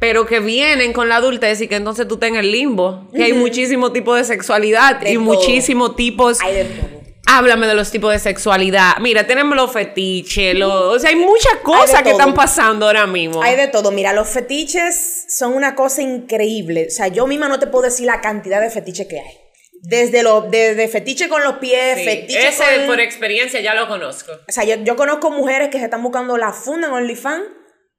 Pero 0.00 0.26
que 0.26 0.40
vienen 0.40 0.92
con 0.92 1.08
la 1.08 1.16
adultez 1.16 1.60
y 1.60 1.68
que 1.68 1.76
entonces 1.76 2.08
tú 2.08 2.14
estás 2.14 2.30
en 2.30 2.36
el 2.36 2.50
limbo. 2.50 3.06
Que 3.14 3.24
hay 3.24 3.32
muchísimo 3.34 3.92
tipo 3.92 4.14
de 4.14 4.24
sexualidad 4.24 4.96
De 4.96 5.10
y 5.12 5.14
todo. 5.14 5.24
muchísimos 5.24 5.94
tipos 5.94 6.40
Hay 6.40 6.54
de 6.54 6.64
todo. 6.64 7.00
Háblame 7.26 7.68
de 7.68 7.74
los 7.74 7.90
tipos 7.92 8.12
de 8.12 8.18
sexualidad. 8.18 8.94
Mira, 9.00 9.24
tenemos 9.26 9.54
los 9.54 9.70
fetiches, 9.70 10.54
los, 10.56 10.72
o 10.72 10.98
sea, 10.98 11.10
hay 11.10 11.16
muchas 11.16 11.54
cosas 11.62 12.02
que 12.02 12.10
están 12.10 12.34
pasando 12.34 12.86
ahora 12.86 13.06
mismo. 13.06 13.40
Hay 13.42 13.54
de 13.56 13.68
todo. 13.68 13.92
Mira, 13.92 14.12
los 14.12 14.26
fetiches 14.28 15.26
son 15.28 15.52
una 15.54 15.76
cosa 15.76 16.02
increíble. 16.02 16.86
O 16.88 16.90
sea, 16.90 17.06
yo 17.06 17.26
misma 17.28 17.46
no 17.48 17.60
te 17.60 17.68
puedo 17.68 17.84
decir 17.84 18.06
la 18.06 18.20
cantidad 18.20 18.60
de 18.60 18.68
fetiches 18.70 19.06
que 19.06 19.20
hay. 19.20 19.36
Desde, 19.82 20.22
lo, 20.22 20.42
desde 20.42 20.88
fetiche 20.88 21.28
con 21.28 21.44
los 21.44 21.54
pies, 21.58 21.98
Sí, 21.98 22.04
fetiche 22.04 22.48
Ese 22.48 22.64
con... 22.78 22.86
por 22.88 23.00
experiencia 23.00 23.60
ya 23.60 23.74
lo 23.74 23.86
conozco. 23.86 24.32
O 24.32 24.52
sea, 24.52 24.64
yo, 24.64 24.76
yo 24.82 24.96
conozco 24.96 25.30
mujeres 25.30 25.68
que 25.68 25.78
se 25.78 25.84
están 25.84 26.02
buscando 26.02 26.36
la 26.36 26.52
funda 26.52 26.88
en 26.88 26.94
OnlyFans 26.94 27.44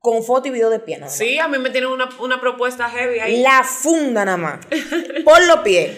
con 0.01 0.23
foto 0.23 0.47
y 0.47 0.51
video 0.51 0.69
de 0.69 0.79
pie 0.79 0.97
nada 0.97 1.07
más. 1.07 1.17
Sí, 1.17 1.37
a 1.39 1.47
mí 1.47 1.57
me 1.59 1.69
tienen 1.69 1.89
una, 1.91 2.09
una 2.19 2.41
propuesta 2.41 2.89
heavy 2.89 3.19
ahí. 3.19 3.41
La 3.41 3.63
funda 3.63 4.25
nada 4.25 4.37
más. 4.37 4.65
Por 5.23 5.45
los 5.45 5.59
pies. 5.59 5.91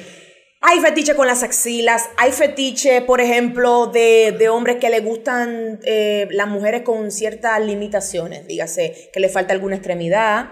Hay 0.66 0.80
fetiche 0.80 1.16
con 1.16 1.28
las 1.28 1.44
axilas, 1.44 2.10
hay 2.16 2.32
fetiche, 2.32 3.02
por 3.02 3.20
ejemplo, 3.20 3.88
de, 3.88 4.34
de 4.38 4.48
hombres 4.48 4.78
que 4.78 4.90
le 4.90 5.02
gustan 5.02 5.80
eh, 5.84 6.28
las 6.32 6.48
mujeres 6.48 6.84
con 6.84 7.12
ciertas 7.12 7.60
limitaciones, 7.60 8.48
dígase 8.48 9.10
que 9.12 9.20
le 9.20 9.28
falta 9.28 9.54
alguna 9.54 9.76
extremidad. 9.76 10.52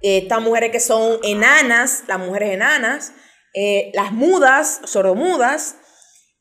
Eh, 0.00 0.18
Estas 0.22 0.40
mujeres 0.40 0.70
que 0.70 0.80
son 0.80 1.18
enanas, 1.22 2.04
las 2.08 2.18
mujeres 2.18 2.54
enanas, 2.54 3.12
eh, 3.52 3.90
las 3.92 4.12
mudas, 4.12 4.80
sordomudas. 4.84 5.76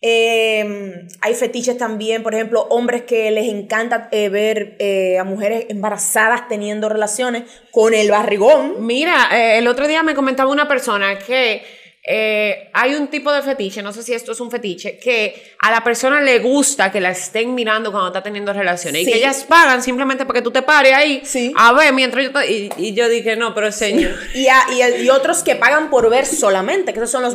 Eh, 0.02 1.08
hay 1.22 1.34
fetiches 1.36 1.78
también, 1.78 2.24
por 2.24 2.34
ejemplo, 2.34 2.62
hombres 2.70 3.04
que 3.04 3.30
les 3.32 3.48
encanta 3.50 4.08
eh, 4.12 4.30
ver 4.30 4.76
eh, 4.80 5.18
a 5.18 5.24
mujeres 5.24 5.66
embarazadas 5.70 6.48
teniendo 6.48 6.88
relaciones 6.90 7.44
con 7.72 7.94
el 7.94 8.10
barrigón. 8.10 8.86
Mira, 8.86 9.28
eh, 9.34 9.58
el 9.58 9.68
otro 9.68 9.88
día 9.88 10.02
me 10.04 10.16
comentaba 10.16 10.52
una 10.52 10.68
persona 10.68 11.20
que 11.20 11.80
hay 12.74 12.96
un 12.96 13.10
tipo 13.10 13.32
de 13.32 13.44
fetiche, 13.44 13.84
no 13.84 13.94
sé 13.94 14.02
si 14.02 14.14
esto 14.14 14.32
es 14.32 14.40
un 14.40 14.50
fetiche, 14.50 14.98
que 14.98 15.54
a 15.62 15.70
la 15.70 15.84
persona 15.84 16.20
le 16.22 16.40
gusta 16.40 16.92
que 16.92 17.00
la 17.00 17.12
estén 17.12 17.54
mirando 17.54 17.92
cuando 17.92 18.08
está 18.08 18.24
teniendo 18.24 18.52
relaciones 18.52 19.04
y 19.04 19.06
que 19.06 19.18
ellas 19.18 19.46
pagan 19.48 19.84
simplemente 19.84 20.26
para 20.26 20.40
que 20.40 20.42
tú 20.44 20.50
te 20.50 20.64
pares 20.64 20.94
ahí 20.94 21.22
Sí. 21.24 21.54
a 21.56 21.72
ver 21.74 21.94
mientras 21.94 22.26
yo... 22.26 22.32
Y, 22.42 22.72
y 22.78 22.94
yo 22.96 23.08
dije, 23.10 23.36
no, 23.36 23.54
pero 23.54 23.72
señor... 23.72 24.16
Y, 24.34 24.48
a- 24.48 24.64
y, 24.76 24.82
el- 24.82 25.04
y 25.06 25.10
otros 25.12 25.44
que 25.44 25.56
pagan 25.56 25.92
por 25.92 26.10
ver 26.10 26.26
solamente, 26.26 26.94
que 26.94 27.00
esos 27.00 27.12
son 27.12 27.22
los, 27.22 27.34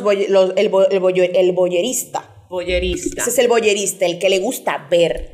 el, 0.57 0.67
bo- 0.69 0.89
el, 0.89 0.99
boye- 0.99 1.31
el 1.35 1.53
boyerista. 1.53 2.31
Boyerista. 2.49 3.21
Ese 3.21 3.29
es 3.29 3.39
el 3.39 3.47
boyerista, 3.47 4.05
el 4.05 4.19
que 4.19 4.29
le 4.29 4.39
gusta 4.39 4.87
ver. 4.89 5.31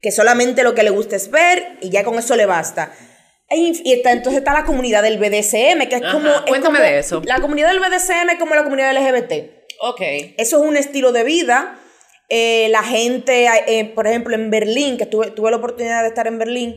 Que 0.00 0.10
solamente 0.12 0.62
lo 0.62 0.74
que 0.74 0.82
le 0.82 0.90
gusta 0.90 1.16
es 1.16 1.30
ver 1.30 1.78
y 1.80 1.90
ya 1.90 2.04
con 2.04 2.18
eso 2.18 2.36
le 2.36 2.46
basta. 2.46 2.92
Y, 3.50 3.80
y 3.84 3.92
está- 3.92 4.12
entonces 4.12 4.40
está 4.40 4.52
la 4.52 4.64
comunidad 4.64 5.02
del 5.02 5.18
BDSM, 5.18 5.88
que 5.88 5.96
es 5.96 6.02
Ajá, 6.02 6.12
como... 6.12 6.28
es 6.28 6.40
cuéntame 6.46 6.78
como- 6.78 6.90
de 6.90 6.98
eso. 6.98 7.22
La 7.24 7.40
comunidad 7.40 7.68
del 7.68 7.80
BDSM 7.80 8.30
es 8.32 8.38
como 8.38 8.54
la 8.54 8.64
comunidad 8.64 8.92
LGBT. 8.92 9.50
Ok. 9.80 10.00
Eso 10.36 10.58
es 10.62 10.68
un 10.68 10.76
estilo 10.76 11.12
de 11.12 11.24
vida. 11.24 11.78
Eh, 12.28 12.68
la 12.70 12.82
gente, 12.82 13.46
eh, 13.68 13.84
por 13.94 14.06
ejemplo, 14.08 14.34
en 14.34 14.50
Berlín, 14.50 14.96
que 14.98 15.06
tuve, 15.06 15.30
tuve 15.30 15.50
la 15.50 15.58
oportunidad 15.58 16.02
de 16.02 16.08
estar 16.08 16.26
en 16.26 16.38
Berlín, 16.38 16.74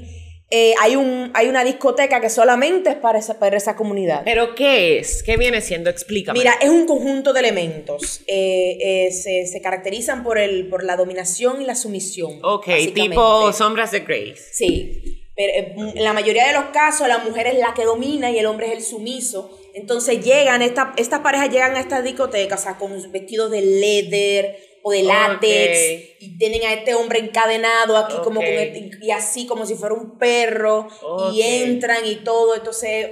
eh, 0.52 0.74
hay, 0.82 0.96
un, 0.96 1.32
hay 1.36 1.48
una 1.48 1.64
discoteca 1.64 2.20
que 2.20 2.30
solamente 2.30 2.90
es 2.90 2.96
para 2.96 3.20
esa, 3.20 3.38
para 3.38 3.56
esa 3.56 3.76
comunidad. 3.76 4.24
¿Pero 4.26 4.56
qué 4.56 4.98
es? 4.98 5.22
¿Qué 5.22 5.38
viene 5.38 5.62
siendo? 5.62 5.90
Explícame. 5.90 6.40
Mira, 6.40 6.54
es 6.60 6.70
un 6.70 6.88
conjunto 6.88 7.34
de 7.34 7.40
elementos. 7.42 8.22
Eh, 8.28 8.78
eh, 8.82 9.12
se, 9.12 9.46
se 9.46 9.62
caracterizan 9.62 10.24
por, 10.24 10.40
el, 10.40 10.68
por 10.68 10.84
la 10.84 10.96
dominación 10.96 11.62
y 11.62 11.66
la 11.66 11.76
sumisión. 11.76 12.40
Ok, 12.44 12.68
tipo 12.94 13.54
sombras 13.54 13.92
de 13.92 14.00
Grace. 14.00 14.42
Sí. 14.52 15.26
Pero 15.36 15.54
en 15.96 16.04
la 16.04 16.14
mayoría 16.14 16.48
de 16.48 16.54
los 16.54 16.66
casos, 16.66 17.08
la 17.08 17.20
mujer 17.20 17.48
es 17.48 17.60
la 17.60 17.74
que 17.74 17.86
domina 17.86 18.30
y 18.32 18.40
el 18.40 18.46
hombre 18.46 18.68
es 18.68 18.74
el 18.74 18.82
sumiso. 18.82 19.59
Entonces 19.74 20.24
llegan, 20.24 20.62
esta, 20.62 20.94
estas 20.98 21.20
parejas 21.22 21.50
llegan 21.50 21.76
a 21.76 21.80
estas 21.80 22.04
discotecas 22.04 22.60
o 22.60 22.64
sea, 22.64 22.78
con 22.78 23.12
vestidos 23.12 23.52
de 23.52 23.62
leather 23.62 24.58
o 24.84 24.92
de 24.92 25.04
látex 25.04 25.78
y 26.22 26.38
tienen 26.38 26.64
a 26.66 26.74
este 26.74 26.96
hombre 26.96 27.20
encadenado 27.20 27.98
aquí 27.98 28.16
como 28.24 28.40
con 28.42 28.46
este- 28.50 28.92
y 29.02 29.12
así 29.12 29.46
como 29.46 29.66
si 29.66 29.76
fuera 29.76 29.94
un 29.96 30.18
perro 30.18 30.88
y 31.34 31.42
entran 31.42 32.06
y 32.06 32.16
todo. 32.18 32.56
Entonces, 32.56 33.08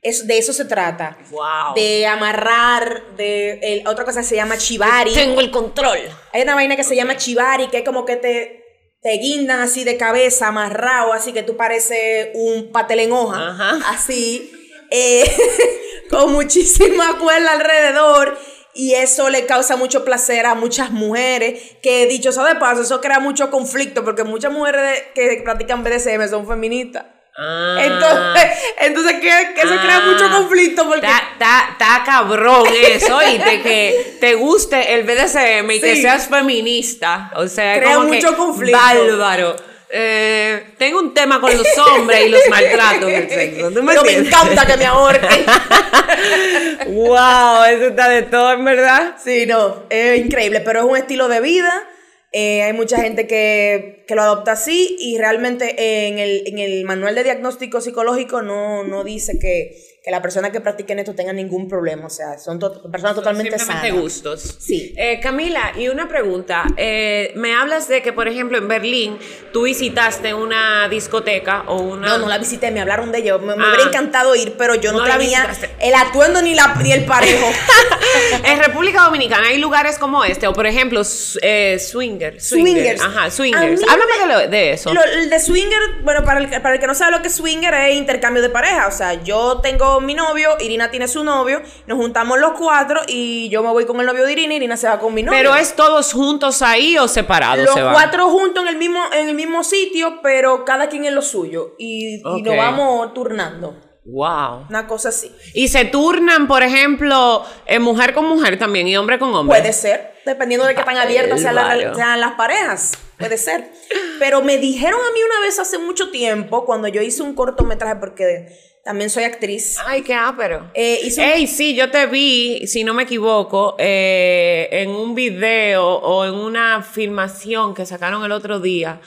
es, 0.00 0.26
de 0.26 0.38
eso 0.38 0.52
se 0.52 0.64
trata. 0.64 1.16
Wow. 1.30 1.74
De 1.76 2.06
amarrar, 2.06 3.14
de 3.16 3.60
el- 3.62 3.86
otra 3.86 4.04
cosa 4.04 4.22
se 4.22 4.34
llama 4.36 4.58
chivari. 4.58 5.12
Tengo 5.14 5.40
el 5.40 5.50
control. 5.50 5.98
Hay 6.32 6.42
una 6.42 6.54
vaina 6.54 6.76
que 6.76 6.84
se 6.84 6.96
llama 6.96 7.16
chivari, 7.16 7.68
que 7.68 7.78
es 7.78 7.84
como 7.84 8.04
que 8.04 8.16
te, 8.16 8.64
te 9.00 9.12
guindan 9.18 9.60
así 9.60 9.84
de 9.84 9.96
cabeza, 9.96 10.48
amarrado, 10.48 11.12
así 11.12 11.32
que 11.32 11.42
tú 11.42 11.56
pareces 11.56 12.30
un 12.34 12.72
patel 12.72 13.00
en 13.00 13.12
hoja. 13.12 13.48
Ajá. 13.50 13.78
Así, 13.90 14.50
eh, 14.92 15.24
con 16.10 16.32
muchísima 16.32 17.18
cuerda 17.18 17.52
alrededor. 17.52 18.38
Y 18.74 18.94
eso 18.94 19.28
le 19.28 19.44
causa 19.44 19.76
mucho 19.76 20.02
placer 20.02 20.46
a 20.46 20.54
muchas 20.54 20.90
mujeres, 20.92 21.60
que 21.82 22.06
dicho 22.06 22.32
sea 22.32 22.44
de 22.44 22.54
paso, 22.54 22.80
eso 22.80 23.02
crea 23.02 23.20
mucho 23.20 23.50
conflicto, 23.50 24.02
porque 24.02 24.24
muchas 24.24 24.50
mujeres 24.50 25.02
que 25.14 25.42
practican 25.44 25.84
BDSM 25.84 26.26
son 26.30 26.46
feministas. 26.48 27.04
Ah. 27.36 27.76
Entonces, 27.80 28.58
entonces 28.80 29.12
que, 29.20 29.54
que 29.54 29.60
eso 29.60 29.76
crea 29.82 29.98
Ah. 29.98 30.10
mucho 30.10 30.30
conflicto 30.30 30.86
porque... 30.88 31.06
Está 31.06 32.02
cabrón 32.06 32.66
eso, 32.82 33.16
oíste, 33.16 33.60
que 33.62 34.16
te 34.20 34.34
guste 34.34 34.94
el 34.94 35.02
BDSM 35.04 35.70
y 35.70 35.80
que 35.80 35.96
seas 35.96 36.28
feminista. 36.28 37.30
O 37.34 37.48
sea, 37.48 37.78
Crea 37.78 37.96
como 37.96 38.10
que 38.10 38.16
mucho 38.16 38.36
conflicto. 38.36 38.78
Bárbaro. 38.78 39.71
Eh, 39.94 40.72
tengo 40.78 41.00
un 41.00 41.12
tema 41.12 41.38
con 41.38 41.54
los 41.54 41.66
hombres 41.76 42.24
y 42.26 42.28
los 42.30 42.48
maltratos 42.48 43.12
del 43.12 43.28
sexo. 43.28 43.70
¿Tú 43.72 43.82
me 43.82 43.92
Pero 43.92 44.04
me 44.04 44.14
entiendes? 44.14 44.32
encanta 44.32 44.66
que 44.66 44.76
me 44.78 44.86
ahorquen. 44.86 45.44
wow, 46.86 47.64
eso 47.64 47.86
está 47.88 48.08
de 48.08 48.22
todo, 48.22 48.52
en 48.52 48.64
verdad. 48.64 49.16
Sí, 49.22 49.44
no, 49.46 49.84
es 49.90 50.18
increíble, 50.18 50.60
pero 50.60 50.80
es 50.80 50.84
un 50.86 50.96
estilo 50.96 51.28
de 51.28 51.40
vida. 51.40 51.86
eh, 52.32 52.62
hay 52.62 52.72
mucha 52.72 52.98
gente 53.02 53.26
que, 53.26 54.04
que 54.08 54.14
lo 54.14 54.22
adopta 54.22 54.52
así 54.52 54.96
y 54.98 55.18
realmente 55.18 56.06
en, 56.08 56.18
el, 56.18 56.42
en 56.46 56.58
el 56.58 56.84
manual 56.84 57.14
de 57.14 57.24
diagnóstico 57.24 57.82
psicológico 57.82 58.40
no, 58.40 58.84
no 58.84 59.04
dice 59.04 59.38
que, 59.38 59.76
que 60.04 60.10
la 60.10 60.20
persona 60.20 60.50
que 60.50 60.60
practiquen 60.60 60.98
esto 60.98 61.14
tenga 61.14 61.32
ningún 61.32 61.68
problema. 61.68 62.06
O 62.06 62.10
sea, 62.10 62.36
son 62.36 62.58
to- 62.58 62.82
personas 62.90 63.14
totalmente 63.14 63.56
Simplemente 63.56 63.88
sanas. 63.88 64.02
gustos. 64.02 64.56
Sí. 64.58 64.92
Eh, 64.96 65.20
Camila, 65.22 65.72
y 65.78 65.88
una 65.88 66.08
pregunta. 66.08 66.64
Eh, 66.76 67.32
me 67.36 67.54
hablas 67.54 67.86
de 67.86 68.02
que, 68.02 68.12
por 68.12 68.26
ejemplo, 68.26 68.58
en 68.58 68.66
Berlín 68.66 69.16
tú 69.52 69.62
visitaste 69.62 70.34
una 70.34 70.88
discoteca 70.88 71.62
o 71.68 71.76
una. 71.82 72.08
No, 72.08 72.18
no 72.18 72.28
la 72.28 72.38
visité, 72.38 72.72
me 72.72 72.80
hablaron 72.80 73.12
de 73.12 73.18
ella. 73.18 73.38
Me, 73.38 73.54
me 73.54 73.62
Ah. 73.64 73.68
hubiera 73.68 73.84
encantado 73.84 74.34
ir, 74.34 74.54
pero 74.58 74.74
yo 74.74 74.90
no, 74.92 74.98
No 74.98 75.04
tenía 75.18 75.48
el 75.78 75.94
atuendo 75.94 76.42
ni, 76.42 76.54
la, 76.56 76.74
ni 76.82 76.90
el 76.92 77.04
parejo. 77.04 77.46
en 78.44 78.58
República 78.58 79.02
Dominicana 79.04 79.48
hay 79.48 79.58
lugares 79.58 79.98
como 79.98 80.24
este, 80.24 80.48
o 80.48 80.52
por 80.52 80.66
ejemplo, 80.66 81.02
eh, 81.42 81.78
swinger, 81.78 82.40
Swingers. 82.40 83.00
Ajá, 83.00 83.24
A 83.26 83.30
swingers. 83.30 83.82
Háblame 83.88 84.12
me- 84.26 84.26
de, 84.26 84.26
lo- 84.46 84.50
de 84.50 84.72
eso. 84.72 84.92
Lo- 84.92 85.04
el 85.04 85.30
de 85.30 85.38
swinger, 85.38 85.78
bueno, 86.02 86.24
para 86.24 86.40
el, 86.40 86.50
que- 86.50 86.58
para 86.60 86.74
el 86.74 86.80
que 86.80 86.86
no 86.88 86.94
sabe 86.96 87.12
lo 87.12 87.22
que 87.22 87.28
es 87.28 87.34
swinger, 87.36 87.72
es 87.74 87.94
intercambio 87.96 88.42
de 88.42 88.50
pareja. 88.50 88.88
O 88.88 88.90
sea, 88.92 89.22
yo 89.22 89.60
tengo 89.62 89.91
mi 90.00 90.14
novio, 90.14 90.56
Irina 90.60 90.90
tiene 90.90 91.08
su 91.08 91.24
novio, 91.24 91.62
nos 91.86 91.98
juntamos 91.98 92.38
los 92.38 92.52
cuatro 92.52 93.00
y 93.06 93.48
yo 93.48 93.62
me 93.62 93.70
voy 93.70 93.84
con 93.84 94.00
el 94.00 94.06
novio 94.06 94.24
de 94.24 94.32
Irina, 94.32 94.54
Irina 94.54 94.76
se 94.76 94.88
va 94.88 94.98
con 94.98 95.14
mi 95.14 95.22
novio. 95.22 95.38
Pero 95.38 95.54
es 95.54 95.74
todos 95.74 96.12
juntos 96.12 96.62
ahí 96.62 96.96
o 96.98 97.08
separados 97.08 97.64
los 97.64 97.74
se 97.74 97.82
van? 97.82 97.92
cuatro 97.92 98.28
juntos 98.28 98.62
en 98.62 98.68
el 98.68 98.76
mismo 98.76 99.00
en 99.12 99.28
el 99.28 99.34
mismo 99.34 99.64
sitio, 99.64 100.20
pero 100.22 100.64
cada 100.64 100.88
quien 100.88 101.04
en 101.04 101.14
lo 101.14 101.22
suyo 101.22 101.74
y, 101.78 102.22
nos 102.22 102.56
vamos 102.56 103.14
turnando. 103.14 103.76
Wow. 104.04 104.66
Una 104.68 104.88
cosa 104.88 105.10
así. 105.10 105.32
Y 105.54 105.68
se 105.68 105.84
turnan, 105.84 106.48
por 106.48 106.64
ejemplo, 106.64 107.44
eh, 107.66 107.78
mujer 107.78 108.14
con 108.14 108.26
mujer 108.26 108.58
también 108.58 108.88
y 108.88 108.96
hombre 108.96 109.18
con 109.18 109.32
hombre. 109.32 109.60
Puede 109.60 109.72
ser, 109.72 110.14
dependiendo 110.26 110.66
de 110.66 110.74
qué 110.74 110.82
tan 110.82 110.96
abiertas 110.96 111.40
sean 111.40 112.20
las 112.20 112.32
parejas. 112.32 112.98
Puede 113.16 113.38
ser. 113.38 113.70
Pero 114.18 114.42
me 114.42 114.58
dijeron 114.58 114.98
a 115.00 115.12
mí 115.12 115.20
una 115.22 115.40
vez 115.40 115.60
hace 115.60 115.78
mucho 115.78 116.10
tiempo, 116.10 116.64
cuando 116.64 116.88
yo 116.88 117.00
hice 117.00 117.22
un 117.22 117.34
cortometraje, 117.34 117.96
porque 117.96 118.71
también 118.84 119.10
soy 119.10 119.24
actriz. 119.24 119.76
Ay, 119.86 120.02
qué 120.02 120.14
ápero. 120.14 120.70
Eh, 120.74 121.00
un- 121.16 121.20
Ey, 121.22 121.46
sí, 121.46 121.74
yo 121.74 121.90
te 121.90 122.06
vi, 122.06 122.66
si 122.66 122.84
no 122.84 122.94
me 122.94 123.04
equivoco, 123.04 123.76
eh, 123.78 124.68
en 124.72 124.90
un 124.90 125.14
video 125.14 125.84
o 125.86 126.24
en 126.24 126.34
una 126.34 126.82
filmación 126.82 127.74
que 127.74 127.86
sacaron 127.86 128.24
el 128.24 128.32
otro 128.32 128.60
día. 128.60 129.00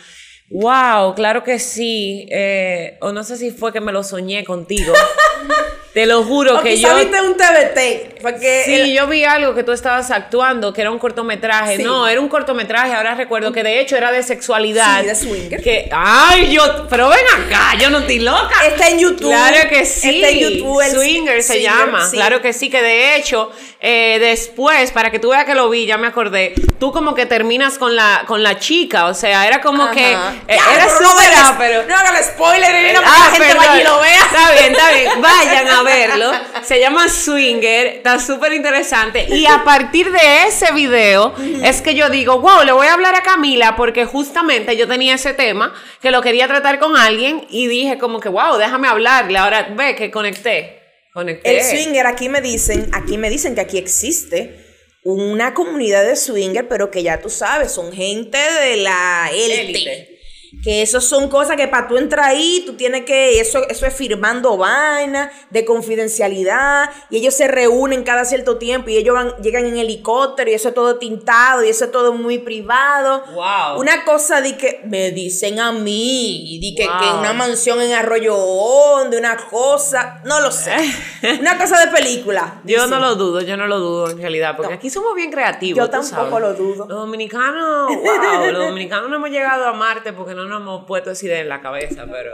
Wow, 0.49 1.15
claro 1.15 1.43
que 1.43 1.57
sí. 1.59 2.27
eh, 2.31 2.97
o 3.01 3.11
no 3.11 3.23
sé 3.23 3.35
si 3.37 3.51
fue 3.51 3.73
que 3.73 3.81
me 3.81 3.91
lo 3.91 4.03
soñé 4.03 4.43
contigo. 4.45 4.93
te 5.95 6.05
lo 6.05 6.23
juro 6.23 6.57
O 6.59 6.61
que 6.61 6.75
quizá 6.75 6.89
yo. 6.89 6.95
viste 6.97 7.21
un 7.21 7.37
TBT. 7.37 8.15
Porque 8.21 8.63
Sí, 8.65 8.73
el- 8.75 8.93
yo 8.93 9.07
vi 9.07 9.23
algo 9.23 9.55
que 9.55 9.63
tú 9.63 9.71
estabas 9.71 10.11
actuando, 10.11 10.73
que 10.73 10.81
era 10.81 10.91
un 10.91 10.99
cortometraje. 10.99 11.77
Sí. 11.77 11.83
No, 11.83 12.05
era 12.07 12.19
un 12.19 12.27
cortometraje, 12.27 12.93
ahora 12.93 13.15
recuerdo 13.15 13.53
que 13.53 13.63
de 13.63 13.79
hecho 13.79 13.95
era 13.95 14.11
de 14.11 14.21
sexualidad. 14.21 14.99
Sí, 15.01 15.05
de 15.07 15.15
swinger. 15.15 15.61
Que, 15.63 15.87
ay, 15.93 16.51
yo, 16.51 16.87
pero 16.89 17.07
ven 17.07 17.19
acá, 17.45 17.75
yo 17.79 17.89
no 17.89 17.99
estoy 17.99 18.19
loca. 18.19 18.53
Está 18.67 18.89
en 18.89 18.99
YouTube. 18.99 19.29
Claro 19.29 19.69
que 19.69 19.85
sí. 19.85 20.15
Está 20.21 20.29
en 20.29 20.39
YouTube. 20.39 20.81
el 20.81 20.91
Swinger 20.91 21.41
se 21.43 21.53
Swinger, 21.53 21.71
llama. 21.71 22.05
sí. 22.09 22.17
Claro 22.17 22.41
que 22.41 22.51
sí, 22.51 22.69
que 22.69 22.81
de 22.81 23.15
hecho, 23.15 23.51
eh, 23.79 24.17
después, 24.19 24.91
para 24.91 25.11
que 25.11 25.19
tú 25.19 25.29
veas 25.29 25.45
que 25.45 25.55
lo 25.55 25.69
vi, 25.69 25.85
ya 25.85 25.97
me 25.97 26.07
acordé, 26.07 26.55
tú 26.79 26.91
como 26.91 27.15
que 27.15 27.25
terminas 27.25 27.77
con 27.77 27.95
la, 27.95 28.23
con 28.27 28.43
la 28.43 28.59
chica, 28.59 29.05
o 29.05 29.13
sea, 29.13 29.47
era 29.47 29.61
como 29.61 29.83
Ajá. 29.83 29.91
que 29.93 30.11
eh, 30.11 30.17
Ya, 30.49 30.75
era 30.75 30.87
pero 30.87 30.99
no 30.99 31.09
hagas- 31.11 31.49
ápero. 31.51 31.83
No 31.87 31.95
hagan 31.95 32.23
spoiler, 32.23 32.95
porque 32.95 33.07
Ah, 33.07 33.29
la 33.31 33.35
gente 33.37 33.53
vaya 33.57 33.81
y 33.81 33.83
lo 33.85 33.99
vea. 34.01 34.15
Está 34.19 34.51
bien, 34.51 34.71
está 34.73 34.91
bien. 34.91 35.11
Vayan 35.21 35.67
a 35.69 35.83
verlo. 35.85 36.31
Se 36.63 36.79
llama 36.79 37.07
Swinger. 37.07 37.87
Está 37.87 38.19
súper 38.19 38.53
interesante. 38.53 39.27
Y 39.29 39.45
a 39.45 39.63
partir 39.63 40.11
de 40.11 40.43
ese 40.47 40.73
video 40.73 41.33
es 41.63 41.81
que 41.81 41.95
yo 41.95 42.09
digo, 42.09 42.39
wow, 42.39 42.63
le 42.65 42.73
voy 42.73 42.87
a 42.87 42.93
hablar 42.93 43.15
a 43.15 43.23
Camila 43.23 43.75
porque 43.77 44.05
justamente 44.05 44.75
yo 44.75 44.87
tenía 44.87 45.15
ese 45.15 45.33
tema 45.33 45.73
que 46.01 46.11
lo 46.11 46.21
quería 46.21 46.47
tratar 46.47 46.79
con 46.79 46.97
alguien 46.97 47.45
y 47.49 47.67
dije 47.67 47.97
como 47.97 48.19
que, 48.19 48.29
wow, 48.29 48.57
déjame 48.57 48.87
hablarle. 48.87 49.37
Ahora 49.37 49.69
ve 49.75 49.95
que 49.95 50.11
conecté. 50.11 50.81
Conecté. 51.13 51.57
El 51.57 51.63
swinger, 51.63 52.07
aquí 52.07 52.27
me 52.27 52.41
dicen, 52.41 52.89
aquí 52.91 53.17
me 53.17 53.29
dicen 53.29 53.55
que 53.55 53.61
aquí 53.61 53.77
existe 53.77 54.65
una 55.05 55.53
comunidad 55.53 56.03
de 56.03 56.15
swinger, 56.15 56.67
pero 56.67 56.91
que 56.91 57.03
ya 57.03 57.21
tú 57.21 57.29
sabes, 57.29 57.71
son 57.71 57.93
gente 57.93 58.37
de 58.37 58.77
la 58.77 59.29
élite. 59.31 59.61
Élite. 59.61 60.14
Que 60.63 60.81
eso 60.81 60.99
son 61.01 61.29
cosas 61.29 61.55
que 61.57 61.67
para 61.67 61.87
tú 61.87 61.97
entrar 61.97 62.25
ahí, 62.25 62.63
tú 62.65 62.73
tienes 62.73 63.05
que, 63.05 63.39
eso, 63.39 63.67
eso 63.69 63.85
es 63.85 63.93
firmando 63.93 64.57
vaina 64.57 65.31
de 65.49 65.63
confidencialidad, 65.65 66.89
y 67.09 67.17
ellos 67.17 67.33
se 67.33 67.47
reúnen 67.47 68.03
cada 68.03 68.25
cierto 68.25 68.57
tiempo, 68.57 68.89
y 68.89 68.97
ellos 68.97 69.13
van, 69.15 69.35
llegan 69.41 69.65
en 69.65 69.77
helicóptero, 69.77 70.49
y 70.49 70.53
eso 70.53 70.69
es 70.69 70.73
todo 70.75 70.97
tintado, 70.97 71.63
y 71.63 71.69
eso 71.69 71.85
es 71.85 71.91
todo 71.91 72.13
muy 72.13 72.39
privado. 72.39 73.23
Wow. 73.33 73.79
Una 73.79 74.03
cosa 74.05 74.41
de 74.41 74.57
que 74.57 74.81
me 74.85 75.11
dicen 75.11 75.59
a 75.59 75.71
mí, 75.71 76.59
de 76.61 76.75
que, 76.81 76.87
Wow. 76.89 76.99
que 76.99 77.19
una 77.19 77.33
mansión 77.33 77.81
en 77.81 77.93
Arroyo 77.93 78.35
Hondo, 78.35 79.17
una 79.17 79.37
cosa, 79.37 80.21
no 80.25 80.39
lo 80.41 80.51
sé. 80.51 80.75
una 81.39 81.57
cosa 81.57 81.79
de 81.85 81.91
película. 81.91 82.61
Yo 82.63 82.75
dicen. 82.75 82.89
no 82.89 82.99
lo 82.99 83.15
dudo, 83.15 83.41
yo 83.41 83.57
no 83.57 83.67
lo 83.67 83.79
dudo 83.79 84.09
en 84.11 84.17
realidad, 84.17 84.55
porque 84.55 84.71
No. 84.73 84.77
aquí 84.77 84.89
somos 84.89 85.15
bien 85.15 85.31
creativos. 85.31 85.77
Yo 85.83 85.89
tampoco 85.89 86.15
sabes. 86.15 86.41
lo 86.41 86.53
dudo. 86.53 86.85
Los 86.87 86.97
dominicanos, 86.99 87.87
wow, 87.95 88.51
los 88.51 88.65
dominicanos 88.67 89.09
no 89.09 89.15
hemos 89.17 89.29
llegado 89.29 89.65
a 89.67 89.73
Marte 89.73 90.13
porque 90.13 90.33
no 90.33 90.44
nos 90.47 90.61
hemos 90.61 90.85
puesto 90.85 91.11
esa 91.11 91.25
idea 91.25 91.39
en 91.41 91.49
la 91.49 91.61
cabeza, 91.61 92.05
pero. 92.11 92.31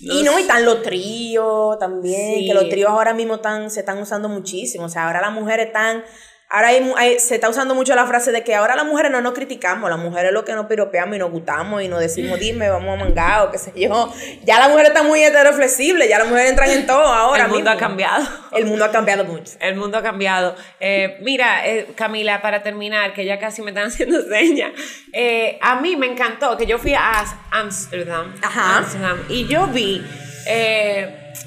Y 0.00 0.22
no, 0.22 0.38
y 0.38 0.42
están 0.42 0.64
los 0.64 0.82
tríos 0.82 1.78
también, 1.78 2.38
Sí. 2.40 2.46
que 2.48 2.54
los 2.54 2.68
tríos 2.68 2.90
ahora 2.90 3.14
mismo 3.14 3.36
están, 3.36 3.70
se 3.70 3.80
están 3.80 3.98
usando 3.98 4.28
muchísimo. 4.28 4.86
O 4.86 4.88
sea, 4.88 5.06
ahora 5.06 5.20
las 5.20 5.32
mujeres 5.32 5.68
están. 5.68 6.04
Ahora 6.50 6.68
hay 6.68 6.80
mu- 6.82 6.94
hay- 6.96 7.18
se 7.18 7.34
está 7.34 7.48
usando 7.48 7.74
mucho 7.74 7.94
la 7.96 8.06
frase 8.06 8.30
de 8.30 8.44
que 8.44 8.54
ahora 8.54 8.76
las 8.76 8.84
mujeres 8.86 9.10
no 9.10 9.20
nos 9.20 9.32
criticamos, 9.32 9.90
las 9.90 9.98
mujeres 9.98 10.30
lo 10.30 10.44
que 10.44 10.52
nos 10.52 10.66
piropeamos 10.66 11.16
y 11.16 11.18
nos 11.18 11.30
gustamos 11.32 11.82
y 11.82 11.88
nos 11.88 11.98
decimos, 12.00 12.38
dime, 12.38 12.68
vamos 12.68 12.94
a 13.00 13.04
mangar 13.04 13.48
o 13.48 13.50
qué 13.50 13.58
sé 13.58 13.72
yo. 13.74 14.12
Ya 14.44 14.60
las 14.60 14.68
mujeres 14.68 14.90
están 14.90 15.06
muy 15.06 15.20
heteroflexibles, 15.22 16.08
ya 16.08 16.18
las 16.18 16.28
mujeres 16.28 16.50
entran 16.50 16.70
en 16.70 16.86
todo 16.86 17.02
ahora 17.06 17.44
El 17.44 17.50
mundo 17.50 17.70
mismo. 17.70 17.76
ha 17.76 17.76
cambiado. 17.88 18.24
El 18.52 18.66
mundo 18.66 18.84
ha 18.84 18.92
cambiado 18.92 19.24
mucho. 19.24 19.54
El 19.58 19.74
mundo 19.74 19.98
ha 19.98 20.02
cambiado. 20.02 20.54
Eh, 20.78 21.16
mira, 21.22 21.66
eh, 21.66 21.88
Camila, 21.96 22.40
para 22.40 22.62
terminar, 22.62 23.14
que 23.14 23.24
ya 23.24 23.38
casi 23.40 23.62
me 23.62 23.70
están 23.72 23.86
haciendo 23.88 24.22
señas, 24.22 24.70
eh, 25.12 25.58
a 25.60 25.80
mí 25.80 25.96
me 25.96 26.06
encantó 26.06 26.56
que 26.56 26.66
yo 26.66 26.78
fui 26.78 26.94
a 26.94 27.24
Amsterdam, 27.50 28.32
Ajá. 28.42 28.78
Amsterdam, 28.78 29.18
y 29.28 29.46
yo 29.48 29.66
vi 29.66 30.04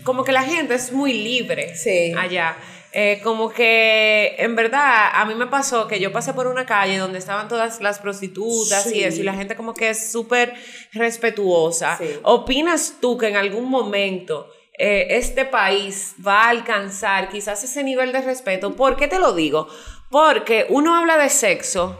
como 0.03 0.23
que 0.23 0.31
la 0.31 0.41
gente 0.43 0.73
es 0.73 0.91
muy 0.91 1.13
libre 1.13 1.75
Sí. 1.75 2.13
allá. 2.17 2.55
Eh, 2.99 3.21
como 3.23 3.51
que 3.51 4.33
en 4.39 4.55
verdad 4.55 5.11
a 5.13 5.23
mí 5.25 5.35
me 5.35 5.45
pasó 5.45 5.87
que 5.87 5.99
yo 5.99 6.11
pasé 6.11 6.33
por 6.33 6.47
una 6.47 6.65
calle 6.65 6.97
donde 6.97 7.19
estaban 7.19 7.47
todas 7.47 7.79
las 7.79 7.99
prostitutas 7.99 8.91
y 8.91 9.03
eso 9.03 9.21
y 9.21 9.23
la 9.23 9.35
gente 9.35 9.55
como 9.55 9.75
que 9.75 9.91
es 9.91 10.11
súper 10.11 10.55
respetuosa. 10.93 11.95
Sí. 11.99 12.19
¿Opinas 12.23 12.95
tú 12.99 13.15
que 13.15 13.27
en 13.27 13.35
algún 13.35 13.69
momento 13.69 14.51
eh, 14.79 15.09
este 15.11 15.45
país 15.45 16.15
va 16.25 16.45
a 16.45 16.49
alcanzar 16.49 17.29
quizás 17.29 17.63
ese 17.63 17.83
nivel 17.83 18.11
de 18.11 18.21
respeto? 18.21 18.75
¿Por 18.75 18.95
qué 18.95 19.07
te 19.07 19.19
lo 19.19 19.33
digo? 19.33 19.67
Porque 20.09 20.65
uno 20.69 20.95
habla 20.95 21.19
de 21.19 21.29
sexo 21.29 21.99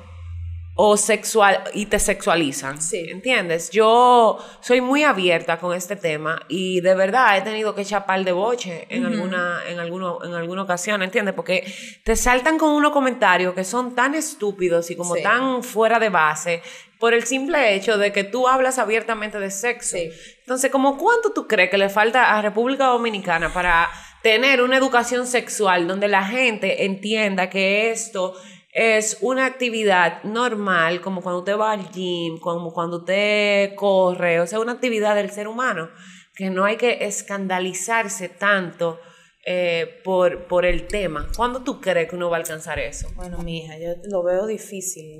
o 0.80 0.96
sexual 0.96 1.64
y 1.74 1.88
te 1.88 1.98
sexualizan. 2.00 2.80
Sí. 2.80 3.08
¿Entiendes? 3.10 3.72
Yo 3.72 4.38
soy 4.62 4.80
muy 4.80 5.04
abierta 5.04 5.58
con 5.60 5.76
este 5.76 5.96
tema 5.96 6.40
y 6.48 6.82
de 6.82 6.94
verdad 6.94 7.36
he 7.38 7.42
tenido 7.42 7.74
que 7.74 7.82
echar 7.82 8.06
par 8.06 8.24
de 8.24 8.32
boche 8.32 8.86
en 8.90 9.06
alguna 9.06 9.62
en 9.68 9.80
alguno, 9.80 10.24
en 10.24 10.34
alguna 10.36 10.62
ocasión, 10.62 11.02
¿entiendes? 11.02 11.34
Porque 11.34 11.66
te 12.04 12.16
saltan 12.16 12.60
con 12.60 12.70
unos 12.70 12.92
comentarios 12.92 13.56
que 13.56 13.64
son 13.64 13.96
tan 13.96 14.14
estúpidos 14.14 14.92
y 14.92 14.96
como 14.96 15.16
Sí. 15.16 15.24
tan 15.24 15.64
fuera 15.64 15.98
de 16.00 16.10
base 16.10 16.62
por 17.00 17.14
el 17.16 17.24
simple 17.24 17.74
hecho 17.74 17.98
de 17.98 18.12
que 18.12 18.24
tú 18.24 18.48
hablas 18.48 18.78
abiertamente 18.78 19.40
de 19.40 19.50
sexo. 19.50 19.98
Sí. 19.98 20.12
Entonces, 20.42 20.72
¿como 20.72 20.98
cuánto 20.98 21.32
tú 21.34 21.48
crees 21.48 21.72
que 21.72 21.78
le 21.80 21.90
falta 21.90 22.38
a 22.38 22.42
República 22.44 22.86
Dominicana 22.86 23.52
para 23.52 23.90
tener 24.22 24.62
una 24.62 24.78
educación 24.78 25.26
sexual 25.26 25.88
donde 25.88 26.08
la 26.08 26.24
gente 26.24 26.86
entienda 26.86 27.50
que 27.50 27.90
esto 27.92 28.34
es 28.78 29.18
una 29.22 29.48
actividad 29.48 30.22
normal, 30.24 31.02
como 31.02 31.24
cuando 31.24 31.40
usted 31.40 31.58
va 31.58 31.72
al 31.72 31.90
gym, 31.90 32.38
como 32.38 32.72
cuando 32.72 32.98
usted 32.98 33.74
corre, 33.74 34.40
o 34.40 34.46
sea, 34.46 34.60
una 34.60 34.74
actividad 34.74 35.16
del 35.16 35.32
ser 35.32 35.48
humano, 35.48 35.90
que 36.36 36.52
no 36.52 36.64
hay 36.64 36.78
que 36.78 37.06
escandalizarse 37.08 38.30
tanto 38.30 39.00
eh, 39.48 40.00
por, 40.04 40.46
por 40.46 40.64
el 40.64 40.86
tema. 40.86 41.28
¿Cuándo 41.36 41.64
tú 41.64 41.82
crees 41.82 42.08
que 42.08 42.16
uno 42.16 42.30
va 42.30 42.38
a 42.38 42.40
alcanzar 42.42 42.78
eso? 42.78 43.10
Bueno, 43.16 43.40
mi 43.40 43.64
hija, 43.64 43.80
yo 43.80 43.96
lo 44.12 44.22
veo 44.22 44.46
difícil. 44.46 45.18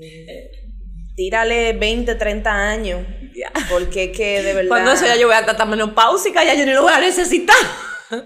tírale 1.16 1.72
20, 1.72 2.14
30 2.14 2.52
años. 2.52 3.04
Porque 3.68 4.12
que 4.12 4.40
de 4.40 4.52
verdad. 4.52 4.68
Cuando 4.68 4.92
eso 4.92 5.04
ya 5.04 5.16
yo 5.16 5.26
voy 5.26 5.34
a 5.34 5.40
estar 5.40 5.56
tan 5.56 5.68
menopáusica, 5.68 6.44
ya 6.44 6.54
yo 6.54 6.64
ni 6.64 6.74
lo 6.74 6.82
voy 6.82 6.92
a 6.92 7.00
necesitar. 7.00 7.56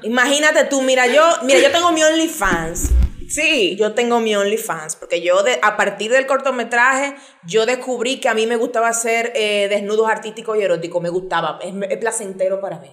Imagínate 0.02 0.64
tú, 0.64 0.82
mira, 0.82 1.06
yo, 1.06 1.24
mira, 1.44 1.58
yo 1.58 1.72
tengo 1.72 1.90
mi 1.90 2.02
OnlyFans. 2.02 2.90
Sí. 3.32 3.76
Yo 3.76 3.94
tengo 3.94 4.20
mi 4.20 4.34
OnlyFans, 4.36 4.96
porque 4.96 5.20
yo 5.20 5.42
de, 5.42 5.58
a 5.62 5.76
partir 5.76 6.10
del 6.10 6.26
cortometraje, 6.26 7.14
yo 7.46 7.66
descubrí 7.66 8.20
que 8.20 8.28
a 8.28 8.34
mí 8.34 8.46
me 8.46 8.56
gustaba 8.56 8.88
hacer 8.88 9.32
eh, 9.34 9.68
desnudos 9.68 10.08
artísticos 10.08 10.58
y 10.58 10.62
eróticos, 10.62 11.02
me 11.02 11.08
gustaba, 11.08 11.58
es, 11.62 11.72
es 11.88 11.98
placentero 11.98 12.60
para 12.60 12.78
mí. 12.78 12.90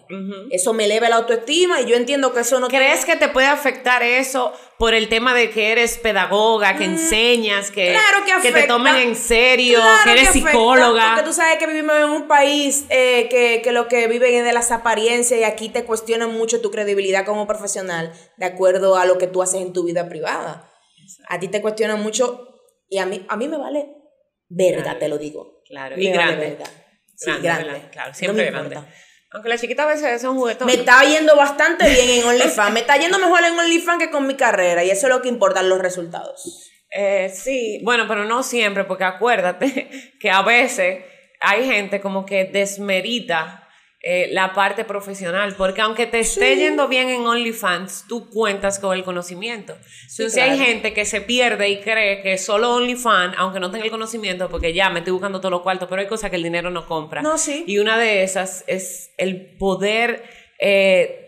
Eso 0.51 0.73
me 0.73 0.85
eleva 0.85 1.09
la 1.09 1.17
autoestima 1.17 1.81
y 1.81 1.85
yo 1.85 1.95
entiendo 1.95 2.33
que 2.33 2.41
eso 2.41 2.59
no... 2.59 2.67
¿Crees 2.67 3.05
que 3.05 3.15
te 3.15 3.27
puede 3.27 3.47
afectar 3.47 4.03
eso 4.03 4.53
por 4.77 4.93
el 4.93 5.09
tema 5.09 5.33
de 5.33 5.49
que 5.49 5.71
eres 5.71 5.97
pedagoga, 5.97 6.77
que 6.77 6.85
enseñas, 6.85 7.69
que, 7.69 7.91
Claro 7.91 8.25
que 8.25 8.47
que 8.47 8.53
te 8.53 8.67
tomen 8.67 8.95
en 8.95 9.15
serio, 9.15 9.79
Claro 9.79 10.03
que 10.05 10.11
eres 10.11 10.29
afecta, 10.29 10.51
psicóloga? 10.51 11.15
Porque 11.15 11.29
tú 11.29 11.33
sabes 11.33 11.57
que 11.57 11.67
vivimos 11.67 11.95
en 11.97 12.09
un 12.09 12.27
país 12.27 12.85
eh, 12.89 13.27
que, 13.29 13.61
que 13.61 13.71
lo 13.71 13.87
que 13.87 14.07
viven 14.07 14.33
es 14.35 14.45
de 14.45 14.53
las 14.53 14.71
apariencias 14.71 15.39
y 15.39 15.43
aquí 15.43 15.69
te 15.69 15.83
cuestionan 15.83 16.31
mucho 16.31 16.61
tu 16.61 16.71
credibilidad 16.71 17.25
como 17.25 17.45
profesional 17.45 18.13
de 18.37 18.45
acuerdo 18.45 18.95
a 18.95 19.05
lo 19.05 19.17
que 19.17 19.27
tú 19.27 19.41
haces 19.41 19.61
en 19.61 19.73
tu 19.73 19.83
vida 19.83 20.07
privada. 20.07 20.28
A 21.27 21.39
ti 21.39 21.47
te 21.47 21.61
cuestionan 21.61 22.01
mucho 22.01 22.61
y 22.89 22.97
a 22.97 23.05
mí, 23.05 23.25
a 23.27 23.35
mí 23.37 23.47
me 23.47 23.57
vale 23.57 23.87
verga, 24.49 24.83
Claro. 24.83 24.99
te 24.99 25.07
lo 25.09 25.17
digo. 25.17 25.61
Claro, 25.65 25.95
Me 25.97 26.03
y 26.03 26.07
vale 26.09 26.17
grande. 26.23 26.49
verga. 26.49 26.65
Sí, 27.15 27.25
Grande, 27.25 27.43
grande. 27.47 27.63
¿verdad? 27.73 27.91
Claro, 27.91 28.07
No 28.09 28.15
siempre 28.15 28.45
me 28.45 28.51
grande. 28.51 28.75
importa. 28.75 28.93
Aunque 29.31 29.49
la 29.49 29.57
chiquita 29.59 29.83
a 29.83 29.87
veces 29.87 30.21
son 30.21 30.37
juguetones. 30.37 30.73
Me 30.75 30.81
está 30.81 31.03
yendo 31.03 31.35
bastante 31.35 31.87
bien 31.89 32.09
en 32.21 32.25
OnlyFans. 32.27 32.73
Me 32.73 32.79
está 32.79 32.97
yendo 32.97 33.19
mejor 33.19 33.43
en 33.43 33.59
OnlyFans 33.59 33.99
que 34.03 34.09
con 34.09 34.25
mi 34.25 34.35
carrera. 34.35 34.83
Y 34.83 34.89
eso 34.89 35.05
es 35.07 35.13
lo 35.13 35.21
que 35.21 35.29
importan 35.29 35.69
los 35.69 35.79
resultados. 35.79 36.67
Eh, 36.91 37.29
sí, 37.31 37.79
bueno, 37.83 38.05
pero 38.07 38.25
no 38.25 38.41
siempre, 38.41 38.85
porque 38.85 39.03
acuérdate 39.03 39.89
que 40.19 40.31
a 40.31 40.41
veces 40.41 41.03
hay 41.41 41.65
gente 41.69 42.01
como 42.01 42.25
que 42.25 42.45
desmerita 42.45 43.67
eh, 44.01 44.29
la 44.31 44.53
parte 44.53 44.85
profesional, 44.85 45.55
porque 45.57 45.81
aunque 45.81 46.05
te 46.05 46.19
esté 46.19 46.55
yendo 46.55 46.87
bien 46.87 47.09
en 47.09 47.25
OnlyFans, 47.25 48.05
tú 48.07 48.29
cuentas 48.29 48.79
con 48.79 48.95
el 48.95 49.03
conocimiento. 49.03 49.77
Entonces 50.09 50.37
hay 50.37 50.57
gente 50.57 50.93
que 50.93 51.03
se 51.05 51.19
pierde 51.21 51.67
y 51.69 51.81
cree 51.81 52.21
que 52.21 52.37
solo 52.37 52.75
OnlyFans, 52.75 53.35
aunque 53.37 53.59
no 53.59 53.69
tenga 53.71 53.85
el 53.85 53.91
conocimiento, 53.91 54.49
porque 54.49 54.73
ya 54.73 54.89
me 54.89 54.99
estoy 54.99 55.11
buscando 55.11 55.39
todos 55.39 55.51
los 55.51 55.61
cuartos, 55.61 55.89
pero 55.89 56.01
hay 56.01 56.07
cosas 56.07 56.29
que 56.29 56.37
el 56.37 56.43
dinero 56.43 56.71
no 56.71 56.85
compra. 56.85 57.21
No, 57.21 57.37
sí. 57.37 57.65
Y 57.67 57.79
una 57.79 57.97
de 57.97 58.23
esas 58.23 58.63
es 58.67 59.11
el 59.17 59.57
poder... 59.57 60.23
eh, 60.59 61.25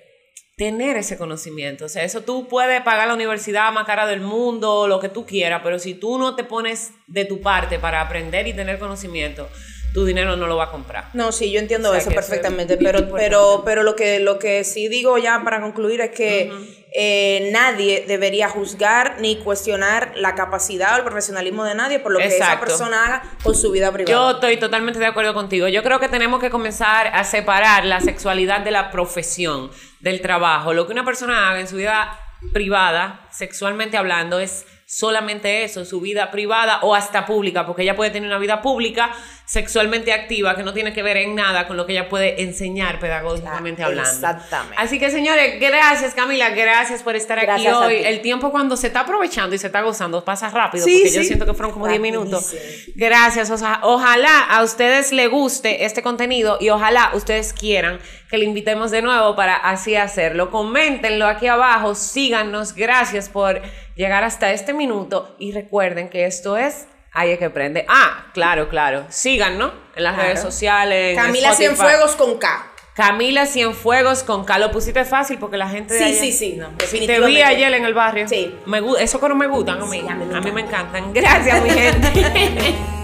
tener 0.58 0.96
ese 0.96 1.18
conocimiento. 1.18 1.86
O 1.86 1.90
sea, 1.90 2.04
eso 2.04 2.22
tú 2.22 2.48
puedes 2.48 2.82
pagar 2.84 3.08
la 3.08 3.16
universidad 3.16 3.72
más 3.72 3.88
cara 3.88 4.06
del 4.06 4.22
mundo, 4.22 4.88
lo 4.88 5.00
que 5.00 5.10
tú 5.10 5.26
quieras, 5.26 5.62
pero 5.64 5.80
si 5.80 5.96
tú 5.96 6.20
no 6.20 6.36
te 6.36 6.44
pones 6.44 6.92
de 7.08 7.26
tu 7.26 7.42
parte 7.42 7.80
para 7.80 8.00
aprender 8.00 8.46
y 8.46 8.54
tener 8.54 8.78
conocimiento, 8.78 9.50
tu 9.94 10.06
dinero 10.06 10.36
no 10.36 10.48
lo 10.48 10.56
va 10.58 10.66
a 10.66 10.72
comprar. 10.72 11.10
No, 11.14 11.32
sí, 11.32 11.52
yo 11.52 11.60
entiendo 11.60 11.90
O 11.90 11.92
sea, 11.92 12.00
eso 12.00 12.10
que 12.10 12.16
eso 12.16 12.22
es 12.22 12.28
perfectamente, 12.28 12.78
pero, 12.78 13.10
pero, 13.12 13.64
pero 13.66 13.84
lo 13.84 13.96
que 13.96 14.20
lo 14.20 14.40
que 14.40 14.64
sí 14.64 14.88
digo 14.88 15.18
ya 15.18 15.42
para 15.44 15.60
concluir 15.60 16.02
es 16.02 16.12
que 16.12 16.52
eh, 16.94 17.50
nadie 17.52 18.06
debería 18.08 18.50
juzgar 18.50 19.18
ni 19.20 19.38
cuestionar 19.38 20.14
la 20.16 20.36
capacidad 20.36 20.96
o 20.96 20.98
el 20.98 21.04
profesionalismo 21.04 21.64
de 21.64 21.76
nadie 21.76 22.00
por 22.00 22.12
lo 22.12 22.20
que 22.20 22.28
esa 22.28 22.60
persona 22.60 23.06
haga 23.06 23.24
con 23.44 23.56
su 23.56 23.72
vida 23.72 23.92
privada. 23.92 24.12
Yo 24.12 24.32
estoy 24.32 24.58
totalmente 24.58 25.00
de 25.00 25.06
acuerdo 25.06 25.34
contigo. 25.34 25.68
Yo 25.68 25.84
creo 25.84 26.00
que 26.00 26.10
tenemos 26.10 26.40
que 26.40 26.50
comenzar 26.50 27.08
a 27.08 27.24
separar 27.24 27.86
la 27.86 28.02
sexualidad 28.02 28.62
de 28.62 28.72
la 28.72 28.92
profesión, 28.92 29.72
del 30.00 30.22
trabajo. 30.22 30.74
Lo 30.74 30.86
que 30.86 30.94
una 30.94 31.06
persona 31.06 31.50
haga 31.50 31.60
en 31.60 31.68
su 31.68 31.76
vida 31.76 32.18
privada, 32.54 33.28
sexualmente 33.32 33.98
hablando, 33.98 34.40
es 34.40 34.66
solamente 34.86 35.64
eso, 35.64 35.86
su 35.86 36.02
vida 36.02 36.32
privada 36.32 36.80
o 36.82 36.94
hasta 36.94 37.26
pública, 37.26 37.66
porque 37.66 37.84
ella 37.84 37.96
puede 37.96 38.12
tener 38.12 38.28
una 38.28 38.40
vida 38.40 38.62
pública 38.62 39.12
sexualmente 39.52 40.14
activa 40.14 40.56
que 40.56 40.64
no 40.64 40.74
tiene 40.74 40.94
que 40.94 41.04
ver 41.04 41.18
en 41.18 41.36
nada 41.36 41.68
con 41.68 41.76
lo 41.76 41.86
que 41.86 41.92
ella 41.92 42.08
puede 42.08 42.42
enseñar 42.42 43.02
pedagógicamente 43.02 43.84
hablando. 43.84 44.10
exactamente. 44.10 44.78
Así 44.78 44.98
que 44.98 45.12
señores, 45.12 45.60
gracias 45.60 46.16
Camila, 46.16 46.52
gracias 46.52 47.04
por 47.04 47.18
estar 47.18 47.38
aquí 47.38 47.48
Gracias 47.48 47.76
hoy. 47.76 47.96
El 47.96 48.22
tiempo 48.22 48.50
cuando 48.50 48.78
se 48.78 48.88
está 48.88 49.02
aprovechando 49.02 49.54
y 49.54 49.58
se 49.58 49.68
está 49.68 49.82
gozando 49.82 50.24
pasa 50.24 50.50
rápido, 50.50 50.86
Sí, 50.86 51.02
porque 51.04 51.16
yo 51.18 51.24
siento 51.26 51.46
que 51.46 51.54
fueron 51.54 51.74
como 51.74 51.86
10 51.86 52.00
minutos. 52.00 52.56
Gracias, 52.96 53.52
o 53.52 53.58
sea, 53.58 53.82
ojalá 53.84 54.40
a 54.40 54.64
ustedes 54.64 55.12
les 55.12 55.30
guste 55.30 55.84
este 55.84 56.02
contenido 56.02 56.58
y 56.62 56.70
ojalá 56.70 57.12
ustedes 57.14 57.52
quieran 57.52 58.00
que 58.30 58.38
le 58.38 58.46
invitemos 58.46 58.90
de 58.90 59.02
nuevo 59.02 59.36
para 59.36 59.56
así 59.56 59.98
hacerlo. 59.98 60.50
Coméntenlo 60.50 61.28
aquí 61.28 61.48
abajo, 61.48 61.94
síganos, 61.94 62.74
gracias 62.74 63.28
por 63.28 63.62
llegar 63.98 64.24
hasta 64.24 64.54
este 64.54 64.72
minuto 64.72 65.36
y 65.40 65.52
recuerden 65.52 66.08
que 66.08 66.24
esto 66.24 66.56
es 66.56 66.88
Ay, 67.14 67.38
que 67.38 67.50
prende. 67.50 67.86
Ah, 67.90 68.26
claro, 68.34 68.70
claro. 68.70 69.06
Síganos 69.10 69.72
en 69.96 70.04
las 70.04 70.14
Claro. 70.14 70.30
redes 70.30 70.42
sociales. 70.42 71.18
Camila. 71.18 71.54
Cienfuegos 71.54 72.16
con 72.16 72.38
K. 72.38 72.68
Camila 72.94 73.46
Cienfuegos 73.46 74.24
con 74.24 74.46
K. 74.46 74.58
Lo 74.60 74.72
pusiste 74.72 75.04
fácil 75.06 75.38
porque 75.38 75.58
la 75.58 75.68
gente 75.70 75.94
de 75.94 76.00
Sí, 76.00 76.06
ayer- 76.06 76.20
sí, 76.20 76.32
sí, 76.32 76.54
no, 76.58 76.70
Te 76.78 77.20
vi 77.22 77.42
ayer 77.42 77.74
en 77.74 77.86
el 77.86 77.94
barrio. 77.94 78.28
Sí. 78.28 78.54
Me, 78.66 78.82
gu- 78.82 78.98
eso 79.00 79.20
que 79.20 79.28
no 79.30 79.36
me 79.36 79.48
gustan 79.48 79.82
a 79.82 79.86
mí. 79.86 80.02
Sí, 80.02 80.08
a 80.10 80.42
mí 80.42 80.52
me 80.52 80.62
encantan. 80.62 81.14
Gracias, 81.14 81.64
mi 81.64 81.70
gente. 81.70 82.76